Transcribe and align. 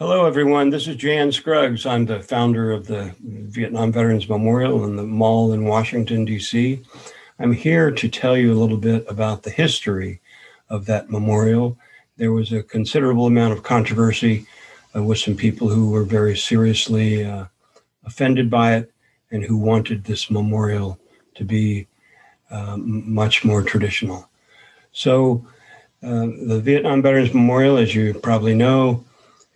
Hello, 0.00 0.24
everyone. 0.24 0.70
This 0.70 0.88
is 0.88 0.96
Jan 0.96 1.30
Scruggs. 1.30 1.84
I'm 1.84 2.06
the 2.06 2.20
founder 2.20 2.72
of 2.72 2.86
the 2.86 3.14
Vietnam 3.20 3.92
Veterans 3.92 4.26
Memorial 4.26 4.82
in 4.84 4.96
the 4.96 5.02
mall 5.02 5.52
in 5.52 5.66
Washington, 5.66 6.24
D.C. 6.24 6.80
I'm 7.38 7.52
here 7.52 7.90
to 7.90 8.08
tell 8.08 8.34
you 8.34 8.50
a 8.50 8.56
little 8.58 8.78
bit 8.78 9.04
about 9.10 9.42
the 9.42 9.50
history 9.50 10.22
of 10.70 10.86
that 10.86 11.10
memorial. 11.10 11.76
There 12.16 12.32
was 12.32 12.50
a 12.50 12.62
considerable 12.62 13.26
amount 13.26 13.52
of 13.52 13.62
controversy 13.62 14.46
uh, 14.96 15.02
with 15.02 15.18
some 15.18 15.36
people 15.36 15.68
who 15.68 15.90
were 15.90 16.04
very 16.04 16.34
seriously 16.34 17.22
uh, 17.22 17.44
offended 18.06 18.48
by 18.48 18.76
it 18.76 18.90
and 19.30 19.44
who 19.44 19.58
wanted 19.58 20.04
this 20.04 20.30
memorial 20.30 20.98
to 21.34 21.44
be 21.44 21.88
uh, 22.50 22.78
much 22.78 23.44
more 23.44 23.62
traditional. 23.62 24.30
So, 24.92 25.46
uh, 26.02 26.24
the 26.46 26.58
Vietnam 26.64 27.02
Veterans 27.02 27.34
Memorial, 27.34 27.76
as 27.76 27.94
you 27.94 28.14
probably 28.14 28.54
know, 28.54 29.04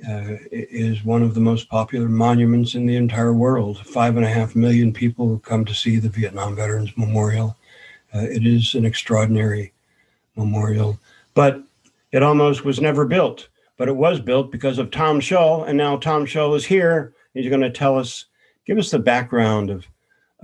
uh, 0.09 0.37
is 0.51 1.05
one 1.05 1.23
of 1.23 1.35
the 1.35 1.41
most 1.41 1.69
popular 1.69 2.09
monuments 2.09 2.75
in 2.75 2.87
the 2.87 2.97
entire 2.97 3.33
world. 3.33 3.79
Five 3.87 4.17
and 4.17 4.25
a 4.25 4.29
half 4.29 4.57
million 4.57 4.93
people 4.93 5.39
come 5.41 5.65
to 5.65 5.75
see 5.75 5.97
the 5.97 6.09
Vietnam 6.09 6.57
Veterans 6.57 6.93
Memorial. 6.97 7.57
Uh, 8.15 8.21
it 8.21 8.47
is 8.47 8.75
an 8.75 8.85
extraordinary 8.85 9.73
memorial, 10.37 10.99
but 11.35 11.63
it 12.13 12.23
almost 12.23 12.65
was 12.65 12.81
never 12.81 13.05
built. 13.05 13.49
But 13.77 13.89
it 13.89 13.97
was 13.97 14.21
built 14.21 14.53
because 14.53 14.79
of 14.79 14.91
Tom 14.91 15.21
Shull, 15.21 15.65
and 15.65 15.77
now 15.77 15.97
Tom 15.97 16.27
Shull 16.27 16.55
is 16.55 16.65
here. 16.65 17.13
He's 17.35 17.49
going 17.49 17.61
to 17.61 17.71
tell 17.71 17.99
us, 17.99 18.27
give 18.67 18.79
us 18.79 18.91
the 18.91 18.99
background 19.01 19.71
of 19.71 19.87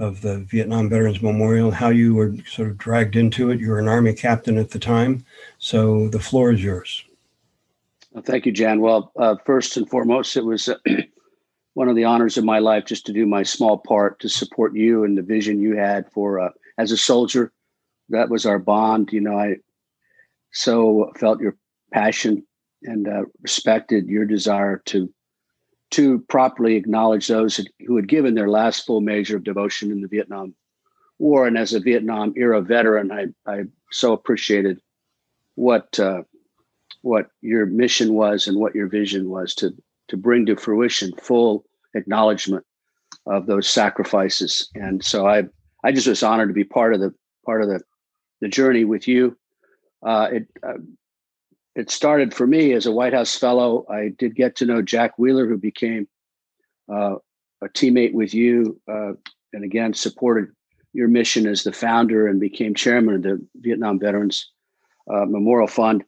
of 0.00 0.22
the 0.22 0.38
Vietnam 0.50 0.88
Veterans 0.88 1.20
Memorial, 1.20 1.70
how 1.70 1.90
you 1.90 2.14
were 2.14 2.34
sort 2.46 2.70
of 2.70 2.78
dragged 2.78 3.16
into 3.16 3.50
it. 3.50 3.60
You 3.60 3.68
were 3.68 3.78
an 3.78 3.86
Army 3.86 4.14
captain 4.14 4.56
at 4.56 4.70
the 4.70 4.78
time, 4.78 5.26
so 5.58 6.08
the 6.08 6.18
floor 6.18 6.50
is 6.52 6.64
yours. 6.64 7.04
Thank 8.18 8.46
you, 8.46 8.52
Jan. 8.52 8.80
Well, 8.80 9.12
uh, 9.18 9.36
first 9.44 9.76
and 9.76 9.88
foremost, 9.88 10.36
it 10.36 10.44
was 10.44 10.68
uh, 10.68 10.76
one 11.74 11.88
of 11.88 11.96
the 11.96 12.04
honors 12.04 12.36
of 12.36 12.44
my 12.44 12.58
life 12.58 12.84
just 12.84 13.06
to 13.06 13.12
do 13.12 13.24
my 13.26 13.42
small 13.42 13.78
part 13.78 14.18
to 14.20 14.28
support 14.28 14.74
you 14.74 15.04
and 15.04 15.16
the 15.16 15.22
vision 15.22 15.60
you 15.60 15.76
had 15.76 16.10
for 16.12 16.40
uh, 16.40 16.50
as 16.76 16.90
a 16.90 16.96
soldier. 16.96 17.52
That 18.08 18.28
was 18.28 18.46
our 18.46 18.58
bond. 18.58 19.10
You 19.12 19.20
know, 19.20 19.38
I 19.38 19.56
so 20.52 21.12
felt 21.18 21.40
your 21.40 21.56
passion 21.92 22.44
and 22.82 23.06
uh, 23.06 23.22
respected 23.42 24.06
your 24.06 24.24
desire 24.24 24.82
to 24.86 25.12
to 25.92 26.20
properly 26.28 26.76
acknowledge 26.76 27.26
those 27.28 27.60
who 27.86 27.96
had 27.96 28.08
given 28.08 28.34
their 28.34 28.48
last 28.48 28.86
full 28.86 29.00
measure 29.00 29.36
of 29.36 29.44
devotion 29.44 29.90
in 29.90 30.00
the 30.00 30.08
Vietnam 30.08 30.54
War. 31.18 31.46
And 31.48 31.58
as 31.58 31.74
a 31.74 31.80
Vietnam 31.80 32.32
era 32.36 32.60
veteran, 32.60 33.12
I 33.12 33.26
I 33.46 33.64
so 33.92 34.12
appreciated 34.12 34.80
what 35.54 35.98
uh, 36.00 36.22
what 37.02 37.30
your 37.40 37.66
mission 37.66 38.14
was 38.14 38.46
and 38.46 38.58
what 38.58 38.74
your 38.74 38.88
vision 38.88 39.28
was 39.28 39.54
to 39.54 39.70
to 40.08 40.16
bring 40.16 40.44
to 40.46 40.56
fruition 40.56 41.12
full 41.22 41.64
acknowledgement 41.94 42.64
of 43.26 43.46
those 43.46 43.68
sacrifices. 43.68 44.68
And 44.74 45.04
so 45.04 45.26
I 45.26 45.44
I 45.84 45.92
just 45.92 46.06
was 46.06 46.22
honored 46.22 46.48
to 46.48 46.54
be 46.54 46.64
part 46.64 46.94
of 46.94 47.00
the 47.00 47.14
part 47.44 47.62
of 47.62 47.68
the 47.68 47.80
the 48.40 48.48
journey 48.48 48.84
with 48.84 49.06
you. 49.08 49.36
Uh, 50.02 50.28
it 50.32 50.48
uh, 50.62 50.78
it 51.74 51.90
started 51.90 52.34
for 52.34 52.46
me 52.46 52.72
as 52.72 52.86
a 52.86 52.92
White 52.92 53.14
House 53.14 53.36
fellow. 53.36 53.86
I 53.88 54.08
did 54.18 54.34
get 54.34 54.56
to 54.56 54.66
know 54.66 54.82
Jack 54.82 55.18
Wheeler, 55.18 55.46
who 55.46 55.56
became 55.56 56.08
uh, 56.92 57.16
a 57.62 57.68
teammate 57.68 58.12
with 58.12 58.34
you, 58.34 58.80
uh, 58.90 59.12
and 59.52 59.64
again 59.64 59.94
supported 59.94 60.48
your 60.92 61.08
mission 61.08 61.46
as 61.46 61.62
the 61.62 61.72
founder 61.72 62.26
and 62.26 62.40
became 62.40 62.74
chairman 62.74 63.14
of 63.14 63.22
the 63.22 63.46
Vietnam 63.56 64.00
Veterans 64.00 64.50
uh, 65.08 65.24
Memorial 65.24 65.68
Fund 65.68 66.04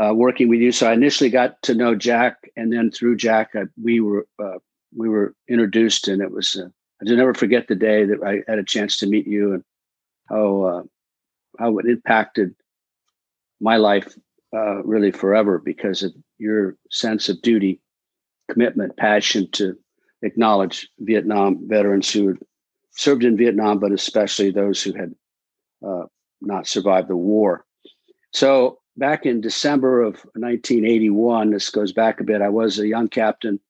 uh, 0.00 0.12
working 0.14 0.48
with 0.48 0.60
you. 0.60 0.72
So 0.72 0.88
I 0.88 0.92
initially 0.92 1.30
got 1.30 1.60
to 1.62 1.74
know 1.74 1.94
Jack, 1.94 2.50
and 2.56 2.72
then 2.72 2.90
through 2.90 3.16
Jack, 3.16 3.50
I, 3.54 3.62
we 3.82 4.00
were 4.00 4.26
uh, 4.42 4.58
we 4.94 5.08
were 5.08 5.34
introduced, 5.48 6.08
and 6.08 6.22
it 6.22 6.30
was 6.30 6.56
uh, 6.56 6.68
I'll 7.00 7.16
never 7.16 7.34
forget 7.34 7.68
the 7.68 7.74
day 7.74 8.04
that 8.04 8.22
I 8.22 8.42
had 8.48 8.58
a 8.58 8.64
chance 8.64 8.96
to 8.98 9.06
meet 9.06 9.26
you 9.26 9.54
and 9.54 9.64
how 10.28 10.62
uh, 10.62 10.82
how 11.58 11.78
it 11.78 11.86
impacted 11.86 12.54
my 13.60 13.76
life 13.76 14.14
uh, 14.54 14.82
really 14.84 15.10
forever 15.10 15.58
because 15.58 16.02
of 16.02 16.12
your 16.38 16.76
sense 16.90 17.28
of 17.28 17.42
duty, 17.42 17.80
commitment, 18.50 18.96
passion 18.96 19.50
to 19.52 19.76
acknowledge 20.22 20.88
Vietnam 20.98 21.60
veterans 21.68 22.12
who 22.12 22.28
had 22.28 22.38
served 22.90 23.24
in 23.24 23.36
Vietnam, 23.36 23.78
but 23.78 23.92
especially 23.92 24.50
those 24.50 24.82
who 24.82 24.92
had 24.92 25.14
uh, 25.86 26.04
not 26.40 26.66
survived 26.66 27.08
the 27.08 27.16
war. 27.16 27.64
So 28.32 28.78
back 28.96 29.26
in 29.26 29.40
December 29.40 30.02
of 30.02 30.14
1981, 30.34 31.50
this 31.50 31.70
goes 31.70 31.92
back 31.92 32.20
a 32.20 32.24
bit, 32.24 32.42
I 32.42 32.48
was 32.48 32.78
a 32.78 32.86
young 32.86 33.08
captain 33.08 33.60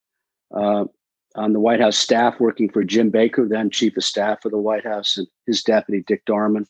uh, 0.55 0.85
on 1.35 1.53
the 1.53 1.61
White 1.61 1.81
House 1.81 1.97
staff 1.97 2.41
working 2.41 2.71
for 2.71 2.85
Jim 2.85 3.11
Baker, 3.11 3.47
then 3.47 3.71
chief 3.71 3.97
of 3.97 4.05
staff 4.05 4.45
of 4.45 4.53
the 4.53 4.59
White 4.59 4.85
House, 4.85 5.17
and 5.17 5.27
his 5.47 5.63
deputy, 5.63 6.03
Dick 6.07 6.25
Darman. 6.27 6.67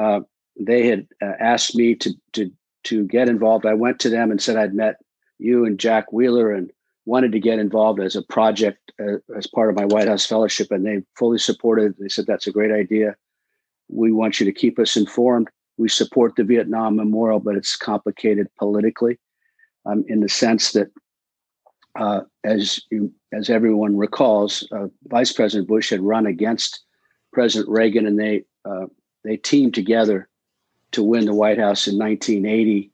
Uh, 0.00 0.20
they 0.58 0.86
had 0.86 1.06
uh, 1.22 1.32
asked 1.40 1.74
me 1.74 1.94
to, 1.96 2.14
to, 2.32 2.50
to 2.84 3.06
get 3.06 3.28
involved. 3.28 3.66
I 3.66 3.74
went 3.74 3.98
to 4.00 4.10
them 4.10 4.30
and 4.30 4.40
said 4.40 4.56
I'd 4.56 4.74
met 4.74 4.96
you 5.38 5.64
and 5.64 5.78
Jack 5.78 6.12
Wheeler 6.12 6.52
and 6.52 6.70
wanted 7.06 7.32
to 7.32 7.40
get 7.40 7.58
involved 7.58 8.00
as 8.00 8.16
a 8.16 8.22
project 8.22 8.92
uh, 9.00 9.18
as 9.36 9.46
part 9.46 9.68
of 9.68 9.76
my 9.76 9.84
White 9.84 10.08
House 10.08 10.24
fellowship, 10.24 10.70
and 10.70 10.86
they 10.86 11.02
fully 11.16 11.38
supported. 11.38 11.94
They 11.98 12.08
said 12.08 12.26
that's 12.26 12.46
a 12.46 12.52
great 12.52 12.72
idea. 12.72 13.16
We 13.88 14.12
want 14.12 14.40
you 14.40 14.46
to 14.46 14.52
keep 14.52 14.78
us 14.78 14.96
informed 14.96 15.50
we 15.76 15.88
support 15.88 16.36
the 16.36 16.44
Vietnam 16.44 16.96
Memorial, 16.96 17.40
but 17.40 17.56
it's 17.56 17.76
complicated 17.76 18.48
politically, 18.58 19.18
um, 19.86 20.04
in 20.08 20.20
the 20.20 20.28
sense 20.28 20.72
that, 20.72 20.88
uh, 21.98 22.22
as 22.44 22.80
you, 22.90 23.12
as 23.32 23.50
everyone 23.50 23.96
recalls, 23.96 24.66
uh, 24.72 24.86
Vice 25.06 25.32
President 25.32 25.68
Bush 25.68 25.90
had 25.90 26.00
run 26.00 26.26
against 26.26 26.80
President 27.32 27.68
Reagan, 27.68 28.06
and 28.06 28.18
they 28.18 28.44
uh, 28.64 28.86
they 29.24 29.36
teamed 29.36 29.74
together 29.74 30.28
to 30.92 31.02
win 31.02 31.24
the 31.24 31.34
White 31.34 31.58
House 31.58 31.86
in 31.86 31.98
1980, 31.98 32.90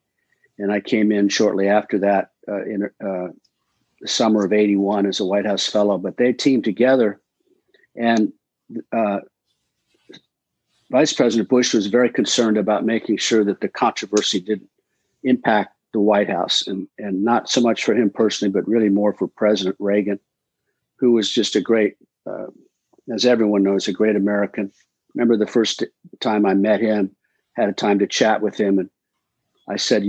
and 0.57 0.71
I 0.71 0.79
came 0.79 1.11
in 1.11 1.29
shortly 1.29 1.67
after 1.67 1.99
that 1.99 2.31
uh, 2.47 2.63
in 2.63 2.83
uh, 2.83 3.27
the 4.01 4.07
summer 4.07 4.43
of 4.43 4.53
'81 4.53 5.05
as 5.05 5.19
a 5.19 5.25
White 5.25 5.45
House 5.45 5.67
fellow. 5.67 5.97
But 5.97 6.17
they 6.17 6.33
teamed 6.33 6.63
together, 6.63 7.21
and 7.95 8.33
uh, 8.91 9.19
Vice 10.91 11.13
President 11.13 11.47
Bush 11.47 11.73
was 11.73 11.87
very 11.87 12.09
concerned 12.09 12.57
about 12.57 12.85
making 12.85 13.15
sure 13.15 13.45
that 13.45 13.61
the 13.61 13.69
controversy 13.69 14.41
didn't 14.41 14.69
impact 15.23 15.73
the 15.93 16.01
White 16.01 16.29
House, 16.29 16.67
and, 16.67 16.87
and 16.97 17.23
not 17.23 17.49
so 17.49 17.61
much 17.61 17.85
for 17.85 17.93
him 17.95 18.09
personally, 18.09 18.51
but 18.51 18.67
really 18.67 18.89
more 18.89 19.13
for 19.13 19.27
President 19.27 19.77
Reagan, 19.79 20.19
who 20.97 21.13
was 21.13 21.31
just 21.31 21.55
a 21.55 21.61
great, 21.61 21.95
uh, 22.29 22.47
as 23.13 23.25
everyone 23.25 23.63
knows, 23.63 23.87
a 23.87 23.93
great 23.93 24.17
American. 24.17 24.71
Remember 25.15 25.37
the 25.37 25.47
first 25.47 25.83
time 26.19 26.45
I 26.45 26.55
met 26.55 26.81
him, 26.81 27.15
had 27.53 27.69
a 27.69 27.73
time 27.73 27.99
to 27.99 28.07
chat 28.07 28.41
with 28.41 28.57
him, 28.57 28.77
and 28.77 28.89
I 29.69 29.77
said, 29.77 30.03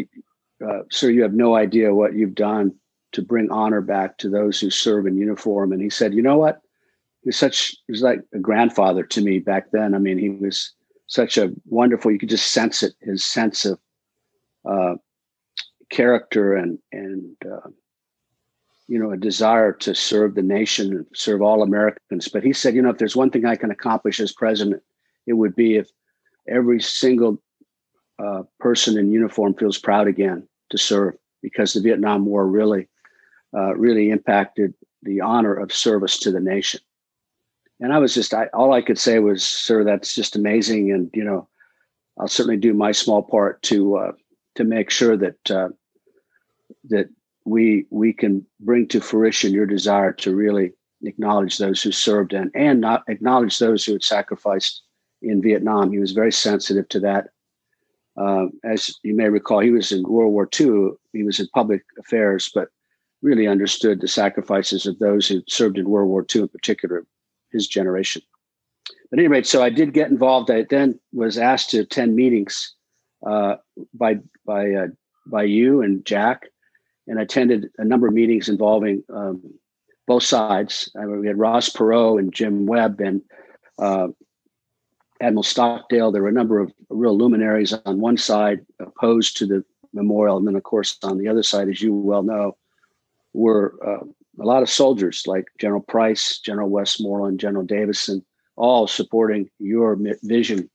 uh, 0.64 0.82
"Sir, 0.90 1.10
you 1.10 1.22
have 1.22 1.34
no 1.34 1.54
idea 1.54 1.94
what 1.94 2.14
you've 2.14 2.34
done 2.34 2.74
to 3.12 3.22
bring 3.22 3.50
honor 3.50 3.80
back 3.80 4.18
to 4.18 4.28
those 4.28 4.58
who 4.58 4.70
serve 4.70 5.06
in 5.06 5.16
uniform." 5.16 5.72
And 5.72 5.80
he 5.80 5.90
said, 5.90 6.12
"You 6.14 6.22
know 6.22 6.38
what? 6.38 6.60
He 7.22 7.28
was 7.28 7.36
such 7.36 7.76
he 7.86 7.92
was 7.92 8.02
like 8.02 8.20
a 8.34 8.38
grandfather 8.38 9.04
to 9.04 9.20
me 9.20 9.38
back 9.38 9.70
then. 9.70 9.94
I 9.94 9.98
mean, 9.98 10.18
he 10.18 10.30
was 10.30 10.72
such 11.06 11.38
a 11.38 11.52
wonderful. 11.66 12.10
You 12.10 12.18
could 12.18 12.28
just 12.28 12.50
sense 12.52 12.82
it. 12.82 12.94
His 13.00 13.24
sense 13.24 13.64
of 13.64 13.78
uh, 14.68 14.94
character 15.90 16.56
and 16.56 16.78
and 16.90 17.36
uh, 17.44 17.68
you 18.88 18.98
know 18.98 19.12
a 19.12 19.16
desire 19.16 19.72
to 19.72 19.94
serve 19.94 20.34
the 20.34 20.42
nation 20.42 20.96
and 20.96 21.06
serve 21.14 21.42
all 21.42 21.62
Americans. 21.62 22.28
But 22.28 22.42
he 22.42 22.52
said, 22.52 22.74
you 22.74 22.82
know, 22.82 22.90
if 22.90 22.98
there's 22.98 23.16
one 23.16 23.30
thing 23.30 23.46
I 23.46 23.56
can 23.56 23.70
accomplish 23.70 24.18
as 24.18 24.32
president, 24.32 24.82
it 25.26 25.34
would 25.34 25.54
be 25.54 25.76
if 25.76 25.88
every 26.48 26.80
single 26.80 27.40
uh, 28.18 28.42
person 28.58 28.98
in 28.98 29.12
uniform 29.12 29.54
feels 29.54 29.78
proud 29.78 30.08
again 30.08 30.48
to 30.70 30.78
serve, 30.78 31.14
because 31.40 31.72
the 31.72 31.80
Vietnam 31.80 32.26
War 32.26 32.48
really, 32.48 32.88
uh, 33.54 33.76
really 33.76 34.10
impacted 34.10 34.74
the 35.04 35.20
honor 35.20 35.54
of 35.54 35.72
service 35.72 36.18
to 36.20 36.32
the 36.32 36.40
nation 36.40 36.80
and 37.82 37.92
I 37.92 37.98
was 37.98 38.14
just 38.14 38.32
I, 38.32 38.46
all 38.54 38.72
I 38.72 38.80
could 38.80 38.98
say 38.98 39.18
was, 39.18 39.46
"Sir, 39.46 39.82
that's 39.82 40.14
just 40.14 40.36
amazing," 40.36 40.92
and 40.92 41.10
you 41.12 41.24
know, 41.24 41.48
I'll 42.18 42.28
certainly 42.28 42.56
do 42.56 42.72
my 42.72 42.92
small 42.92 43.22
part 43.22 43.60
to 43.62 43.96
uh, 43.96 44.12
to 44.54 44.64
make 44.64 44.88
sure 44.88 45.16
that 45.16 45.50
uh, 45.50 45.68
that 46.90 47.08
we 47.44 47.86
we 47.90 48.12
can 48.12 48.46
bring 48.60 48.86
to 48.88 49.00
fruition 49.00 49.52
your 49.52 49.66
desire 49.66 50.12
to 50.12 50.34
really 50.34 50.72
acknowledge 51.02 51.58
those 51.58 51.82
who 51.82 51.90
served 51.90 52.32
and 52.32 52.52
and 52.54 52.80
not 52.80 53.02
acknowledge 53.08 53.58
those 53.58 53.84
who 53.84 53.92
had 53.92 54.04
sacrificed 54.04 54.82
in 55.20 55.42
Vietnam. 55.42 55.90
He 55.90 55.98
was 55.98 56.12
very 56.12 56.32
sensitive 56.32 56.88
to 56.90 57.00
that. 57.00 57.30
Uh, 58.16 58.46
as 58.62 58.94
you 59.02 59.14
may 59.14 59.28
recall, 59.28 59.58
he 59.58 59.70
was 59.70 59.90
in 59.90 60.04
World 60.04 60.32
War 60.32 60.48
II. 60.60 60.90
He 61.12 61.24
was 61.24 61.40
in 61.40 61.48
public 61.52 61.82
affairs, 61.98 62.48
but 62.54 62.68
really 63.22 63.48
understood 63.48 64.00
the 64.00 64.08
sacrifices 64.08 64.86
of 64.86 64.98
those 65.00 65.26
who 65.26 65.42
served 65.48 65.78
in 65.78 65.88
World 65.88 66.10
War 66.10 66.24
II 66.32 66.42
in 66.42 66.48
particular, 66.48 67.06
his 67.52 67.68
generation. 67.68 68.22
But 69.10 69.18
anyway, 69.18 69.42
so 69.42 69.62
I 69.62 69.70
did 69.70 69.92
get 69.92 70.10
involved. 70.10 70.50
I 70.50 70.64
then 70.68 70.98
was 71.12 71.38
asked 71.38 71.70
to 71.70 71.80
attend 71.80 72.16
meetings 72.16 72.74
uh, 73.26 73.56
by 73.94 74.18
by 74.46 74.72
uh, 74.72 74.86
by 75.26 75.44
you 75.44 75.82
and 75.82 76.04
Jack, 76.04 76.48
and 77.06 77.18
I 77.18 77.22
attended 77.22 77.70
a 77.78 77.84
number 77.84 78.06
of 78.06 78.14
meetings 78.14 78.48
involving 78.48 79.04
um, 79.12 79.42
both 80.06 80.22
sides. 80.22 80.90
I 80.96 81.04
mean, 81.04 81.20
we 81.20 81.26
had 81.26 81.38
Ross 81.38 81.68
Perot 81.68 82.18
and 82.18 82.32
Jim 82.32 82.66
Webb 82.66 83.00
and 83.00 83.22
uh, 83.78 84.08
Admiral 85.20 85.42
Stockdale. 85.42 86.10
There 86.10 86.22
were 86.22 86.28
a 86.28 86.32
number 86.32 86.58
of 86.58 86.72
real 86.88 87.16
luminaries 87.16 87.72
on 87.72 88.00
one 88.00 88.16
side 88.16 88.60
opposed 88.80 89.36
to 89.38 89.46
the 89.46 89.64
memorial, 89.92 90.38
and 90.38 90.46
then 90.46 90.56
of 90.56 90.62
course 90.62 90.98
on 91.02 91.18
the 91.18 91.28
other 91.28 91.42
side, 91.42 91.68
as 91.68 91.82
you 91.82 91.94
well 91.94 92.22
know, 92.22 92.56
were 93.32 93.74
uh, 93.86 94.04
a 94.42 94.46
lot 94.46 94.62
of 94.62 94.70
soldiers 94.70 95.22
like 95.26 95.46
General 95.58 95.80
Price, 95.80 96.40
General 96.40 96.68
Westmoreland, 96.68 97.38
General 97.38 97.64
Davison, 97.64 98.24
all 98.56 98.86
supporting 98.86 99.48
your 99.58 99.96
vision. 100.22 100.68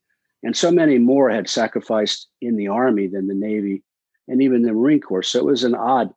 And 0.43 0.55
so 0.55 0.71
many 0.71 0.97
more 0.97 1.29
had 1.29 1.49
sacrificed 1.49 2.27
in 2.41 2.55
the 2.55 2.69
Army 2.69 3.07
than 3.07 3.27
the 3.27 3.33
Navy 3.33 3.83
and 4.27 4.41
even 4.41 4.61
the 4.61 4.73
Marine 4.73 5.01
Corps. 5.01 5.23
So 5.23 5.39
it 5.39 5.45
was 5.45 5.63
an 5.63 5.75
odd, 5.75 6.13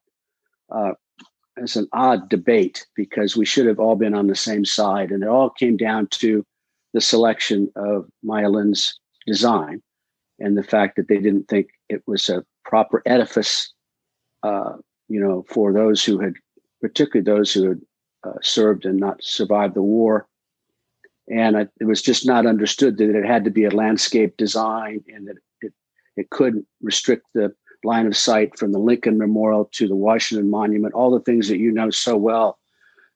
uh, 0.70 0.92
it's 1.56 1.76
an 1.76 1.88
odd 1.92 2.28
debate 2.28 2.86
because 2.94 3.36
we 3.36 3.44
should 3.44 3.66
have 3.66 3.80
all 3.80 3.96
been 3.96 4.14
on 4.14 4.28
the 4.28 4.36
same 4.36 4.64
side. 4.64 5.10
And 5.10 5.22
it 5.22 5.28
all 5.28 5.50
came 5.50 5.76
down 5.76 6.06
to 6.12 6.46
the 6.92 7.00
selection 7.00 7.70
of 7.76 8.08
Maya 8.22 8.48
Lin's 8.48 8.98
design 9.26 9.82
and 10.38 10.56
the 10.56 10.62
fact 10.62 10.96
that 10.96 11.08
they 11.08 11.18
didn't 11.18 11.48
think 11.48 11.68
it 11.88 12.02
was 12.06 12.28
a 12.28 12.44
proper 12.64 13.02
edifice, 13.06 13.72
uh, 14.42 14.74
you 15.08 15.20
know, 15.20 15.44
for 15.48 15.72
those 15.72 16.04
who 16.04 16.18
had 16.18 16.34
particularly 16.80 17.24
those 17.24 17.52
who 17.52 17.68
had 17.68 17.80
uh, 18.24 18.32
served 18.42 18.84
and 18.84 18.98
not 18.98 19.22
survived 19.22 19.74
the 19.74 19.82
war. 19.82 20.26
And 21.30 21.56
I, 21.56 21.68
it 21.80 21.84
was 21.84 22.02
just 22.02 22.26
not 22.26 22.46
understood 22.46 22.98
that 22.98 23.14
it 23.14 23.24
had 23.24 23.44
to 23.44 23.50
be 23.50 23.64
a 23.64 23.70
landscape 23.70 24.36
design 24.36 25.04
and 25.14 25.28
that 25.28 25.36
it, 25.62 25.72
it 26.16 26.30
couldn't 26.30 26.66
restrict 26.82 27.26
the 27.34 27.54
line 27.84 28.06
of 28.06 28.16
sight 28.16 28.58
from 28.58 28.72
the 28.72 28.78
Lincoln 28.78 29.16
Memorial 29.16 29.68
to 29.72 29.88
the 29.88 29.96
Washington 29.96 30.50
Monument, 30.50 30.94
all 30.94 31.10
the 31.10 31.20
things 31.20 31.48
that 31.48 31.58
you 31.58 31.70
know 31.70 31.90
so 31.90 32.16
well, 32.16 32.58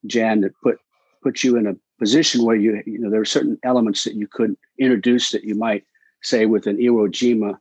Jan, 0.06 0.40
that 0.42 0.52
put 0.62 0.78
put 1.22 1.42
you 1.42 1.56
in 1.56 1.66
a 1.66 1.74
position 1.98 2.44
where 2.44 2.56
you 2.56 2.82
you 2.86 2.98
know 2.98 3.10
there 3.10 3.20
are 3.20 3.26
certain 3.26 3.58
elements 3.62 4.04
that 4.04 4.14
you 4.14 4.26
could 4.26 4.56
introduce 4.78 5.30
that 5.30 5.44
you 5.44 5.54
might 5.54 5.84
say 6.22 6.46
with 6.46 6.66
an 6.66 6.76
Iwo 6.78 7.08
Jima 7.08 7.58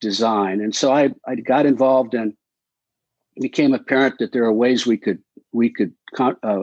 design. 0.00 0.60
And 0.60 0.74
so 0.74 0.92
I 0.92 1.10
I 1.26 1.36
got 1.36 1.66
involved 1.66 2.14
and 2.14 2.34
became 3.40 3.74
apparent 3.74 4.18
that 4.18 4.32
there 4.32 4.44
are 4.44 4.52
ways 4.52 4.86
we 4.86 4.96
could 4.96 5.22
we 5.56 5.70
could 5.70 5.92
uh, 6.18 6.62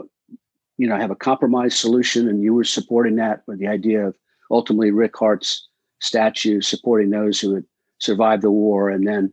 you 0.78 0.86
know 0.86 0.96
have 0.96 1.10
a 1.10 1.16
compromise 1.16 1.74
solution 1.74 2.28
and 2.28 2.42
you 2.42 2.54
were 2.54 2.64
supporting 2.64 3.16
that 3.16 3.42
with 3.46 3.58
the 3.58 3.66
idea 3.66 4.06
of 4.06 4.16
ultimately 4.50 4.90
rick 4.90 5.16
hart's 5.16 5.68
statue 6.00 6.60
supporting 6.60 7.10
those 7.10 7.40
who 7.40 7.54
had 7.54 7.64
survived 7.98 8.42
the 8.42 8.50
war 8.50 8.90
and 8.90 9.06
then 9.06 9.32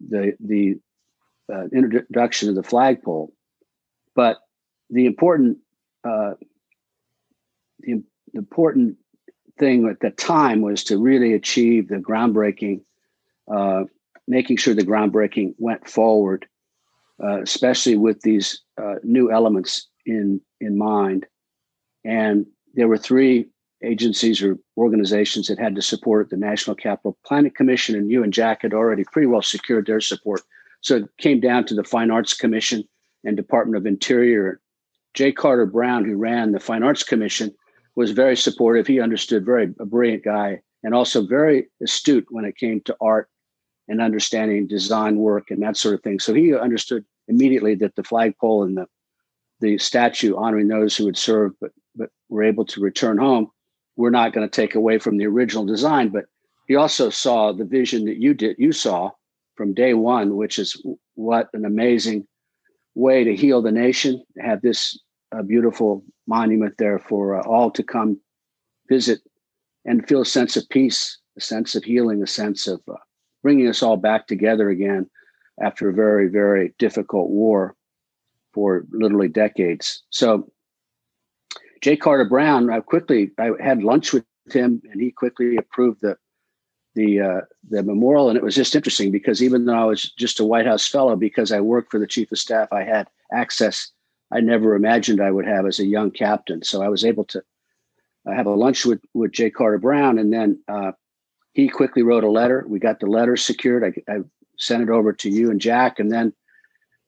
the 0.00 0.32
the 0.40 0.78
uh, 1.52 1.64
introduction 1.72 2.48
of 2.48 2.54
the 2.54 2.62
flagpole. 2.62 3.32
But 4.14 4.38
the 4.88 5.06
important 5.06 5.58
uh, 6.04 6.34
the, 7.80 8.02
the 8.32 8.38
important 8.38 8.96
thing 9.58 9.88
at 9.88 10.00
the 10.00 10.10
time 10.10 10.60
was 10.60 10.84
to 10.84 10.98
really 10.98 11.32
achieve 11.34 11.88
the 11.88 11.96
groundbreaking 11.96 12.82
uh, 13.52 13.84
making 14.28 14.56
sure 14.56 14.74
the 14.74 14.82
groundbreaking 14.82 15.54
went 15.58 15.88
forward 15.88 16.46
uh, 17.22 17.42
especially 17.42 17.96
with 17.96 18.22
these 18.22 18.62
uh, 18.80 18.96
new 19.02 19.30
elements 19.30 19.88
in 20.06 20.40
in 20.60 20.78
mind. 20.78 21.26
And 22.04 22.46
there 22.74 22.88
were 22.88 22.98
three 22.98 23.46
agencies 23.82 24.42
or 24.42 24.58
organizations 24.76 25.46
that 25.48 25.58
had 25.58 25.74
to 25.74 25.82
support 25.82 26.30
the 26.30 26.36
National 26.36 26.76
Capital 26.76 27.18
Planning 27.26 27.52
Commission, 27.52 27.96
and 27.96 28.10
you 28.10 28.22
and 28.22 28.32
Jack 28.32 28.62
had 28.62 28.74
already 28.74 29.04
pretty 29.04 29.26
well 29.26 29.42
secured 29.42 29.86
their 29.86 30.00
support. 30.00 30.42
So 30.82 30.96
it 30.96 31.04
came 31.18 31.40
down 31.40 31.64
to 31.66 31.74
the 31.74 31.84
Fine 31.84 32.10
Arts 32.10 32.34
Commission 32.34 32.84
and 33.24 33.36
Department 33.36 33.76
of 33.76 33.86
Interior. 33.86 34.60
J. 35.14 35.32
Carter 35.32 35.66
Brown, 35.66 36.04
who 36.04 36.16
ran 36.16 36.52
the 36.52 36.60
Fine 36.60 36.82
Arts 36.82 37.02
Commission, 37.02 37.52
was 37.96 38.12
very 38.12 38.36
supportive. 38.36 38.86
He 38.86 39.00
understood, 39.00 39.44
very 39.44 39.74
a 39.80 39.84
brilliant 39.84 40.24
guy, 40.24 40.60
and 40.82 40.94
also 40.94 41.26
very 41.26 41.68
astute 41.82 42.26
when 42.30 42.44
it 42.44 42.56
came 42.56 42.80
to 42.82 42.96
art 43.00 43.28
and 43.88 44.00
understanding 44.00 44.66
design 44.66 45.16
work 45.16 45.50
and 45.50 45.62
that 45.62 45.76
sort 45.76 45.94
of 45.94 46.02
thing. 46.02 46.20
So 46.20 46.32
he 46.32 46.54
understood 46.54 47.04
immediately 47.30 47.74
that 47.76 47.94
the 47.96 48.04
flagpole 48.04 48.64
and 48.64 48.76
the 48.76 48.86
the 49.60 49.78
statue 49.78 50.36
honoring 50.36 50.68
those 50.68 50.96
who 50.96 51.06
had 51.06 51.16
served 51.16 51.54
but 51.60 51.70
but 51.94 52.10
were 52.28 52.42
able 52.42 52.64
to 52.64 52.80
return 52.80 53.16
home 53.16 53.50
we're 54.00 54.10
not 54.10 54.32
going 54.32 54.48
to 54.48 54.60
take 54.60 54.74
away 54.74 54.98
from 54.98 55.18
the 55.18 55.26
original 55.26 55.66
design. 55.66 56.08
But 56.08 56.24
he 56.66 56.74
also 56.74 57.10
saw 57.10 57.52
the 57.52 57.64
vision 57.64 58.06
that 58.06 58.16
you 58.16 58.32
did 58.32 58.56
you 58.58 58.72
saw 58.72 59.10
from 59.56 59.74
day 59.74 59.94
one 59.94 60.36
which 60.36 60.58
is 60.58 60.82
what 61.14 61.48
an 61.52 61.64
amazing 61.64 62.26
way 62.94 63.24
to 63.24 63.36
heal 63.36 63.60
the 63.60 63.72
nation 63.72 64.22
have 64.38 64.62
this 64.62 64.98
uh, 65.32 65.42
beautiful 65.42 66.02
monument 66.26 66.74
there 66.78 66.98
for 66.98 67.36
uh, 67.36 67.42
all 67.42 67.70
to 67.70 67.82
come 67.82 68.18
visit 68.88 69.20
and 69.84 70.08
feel 70.08 70.22
a 70.22 70.26
sense 70.26 70.56
of 70.56 70.68
peace 70.70 71.18
a 71.36 71.40
sense 71.40 71.74
of 71.74 71.84
healing 71.84 72.22
a 72.22 72.26
sense 72.26 72.66
of 72.66 72.80
uh, 72.88 72.94
bringing 73.42 73.68
us 73.68 73.82
all 73.82 73.96
back 73.96 74.26
together 74.26 74.70
again 74.70 75.08
after 75.60 75.88
a 75.88 75.94
very, 75.94 76.28
very 76.28 76.74
difficult 76.78 77.30
war 77.30 77.74
for 78.52 78.84
literally 78.90 79.28
decades. 79.28 80.02
So 80.10 80.50
J. 81.80 81.96
Carter 81.96 82.24
Brown, 82.24 82.70
I 82.70 82.80
quickly 82.80 83.30
I 83.38 83.50
had 83.60 83.82
lunch 83.82 84.12
with 84.12 84.24
him, 84.50 84.82
and 84.90 85.00
he 85.00 85.10
quickly 85.10 85.56
approved 85.56 86.00
the 86.02 86.16
the 86.94 87.20
uh, 87.20 87.40
the 87.68 87.82
memorial. 87.82 88.28
And 88.28 88.36
it 88.36 88.42
was 88.42 88.54
just 88.54 88.74
interesting 88.74 89.10
because 89.12 89.42
even 89.42 89.64
though 89.64 89.74
I 89.74 89.84
was 89.84 90.10
just 90.12 90.40
a 90.40 90.44
White 90.44 90.66
House 90.66 90.86
fellow, 90.86 91.16
because 91.16 91.52
I 91.52 91.60
worked 91.60 91.90
for 91.90 92.00
the 92.00 92.06
chief 92.06 92.32
of 92.32 92.38
staff, 92.38 92.68
I 92.72 92.82
had 92.82 93.08
access 93.32 93.92
I 94.30 94.40
never 94.40 94.74
imagined 94.74 95.20
I 95.20 95.30
would 95.30 95.46
have 95.46 95.66
as 95.66 95.80
a 95.80 95.86
young 95.86 96.10
captain. 96.10 96.62
So 96.62 96.82
I 96.82 96.88
was 96.88 97.04
able 97.04 97.24
to 97.26 97.42
uh, 98.26 98.32
have 98.32 98.46
a 98.46 98.54
lunch 98.54 98.84
with 98.84 99.00
with 99.14 99.32
J. 99.32 99.50
Carter 99.50 99.78
Brown, 99.78 100.18
and 100.18 100.32
then 100.32 100.62
uh, 100.68 100.92
he 101.52 101.68
quickly 101.68 102.02
wrote 102.02 102.24
a 102.24 102.30
letter. 102.30 102.64
We 102.68 102.78
got 102.78 103.00
the 103.00 103.06
letter 103.06 103.36
secured. 103.36 103.84
I, 103.84 104.12
I 104.12 104.18
sent 104.60 104.82
it 104.82 104.90
over 104.90 105.12
to 105.12 105.28
you 105.28 105.50
and 105.50 105.60
Jack, 105.60 105.98
and 105.98 106.12
then 106.12 106.32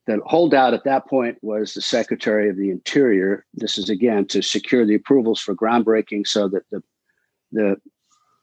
the 0.07 0.21
holdout 0.27 0.75
at 0.75 0.85
that 0.85 1.07
point 1.07 1.39
was 1.43 1.75
the 1.75 1.81
Secretary 1.81 2.51
of 2.51 2.57
the 2.57 2.71
Interior. 2.71 3.45
This 3.55 3.79
is 3.79 3.89
again 3.89 4.27
to 4.27 4.43
secure 4.43 4.85
the 4.85 4.97
approvals 4.97 5.41
for 5.41 5.55
groundbreaking, 5.55 6.27
so 6.27 6.49
that 6.49 6.65
the 6.71 6.83
the 7.53 7.77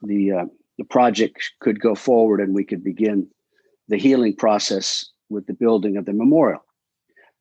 the 0.03 0.31
uh, 0.31 0.45
the 0.77 0.85
project 0.85 1.51
could 1.59 1.81
go 1.81 1.95
forward 1.95 2.39
and 2.39 2.56
we 2.56 2.63
could 2.63 2.83
begin 2.83 3.27
the 3.89 3.97
healing 3.97 4.35
process 4.35 5.06
with 5.30 5.45
the 5.47 5.54
building 5.54 5.97
of 5.97 6.06
the 6.06 6.13
memorial. 6.13 6.63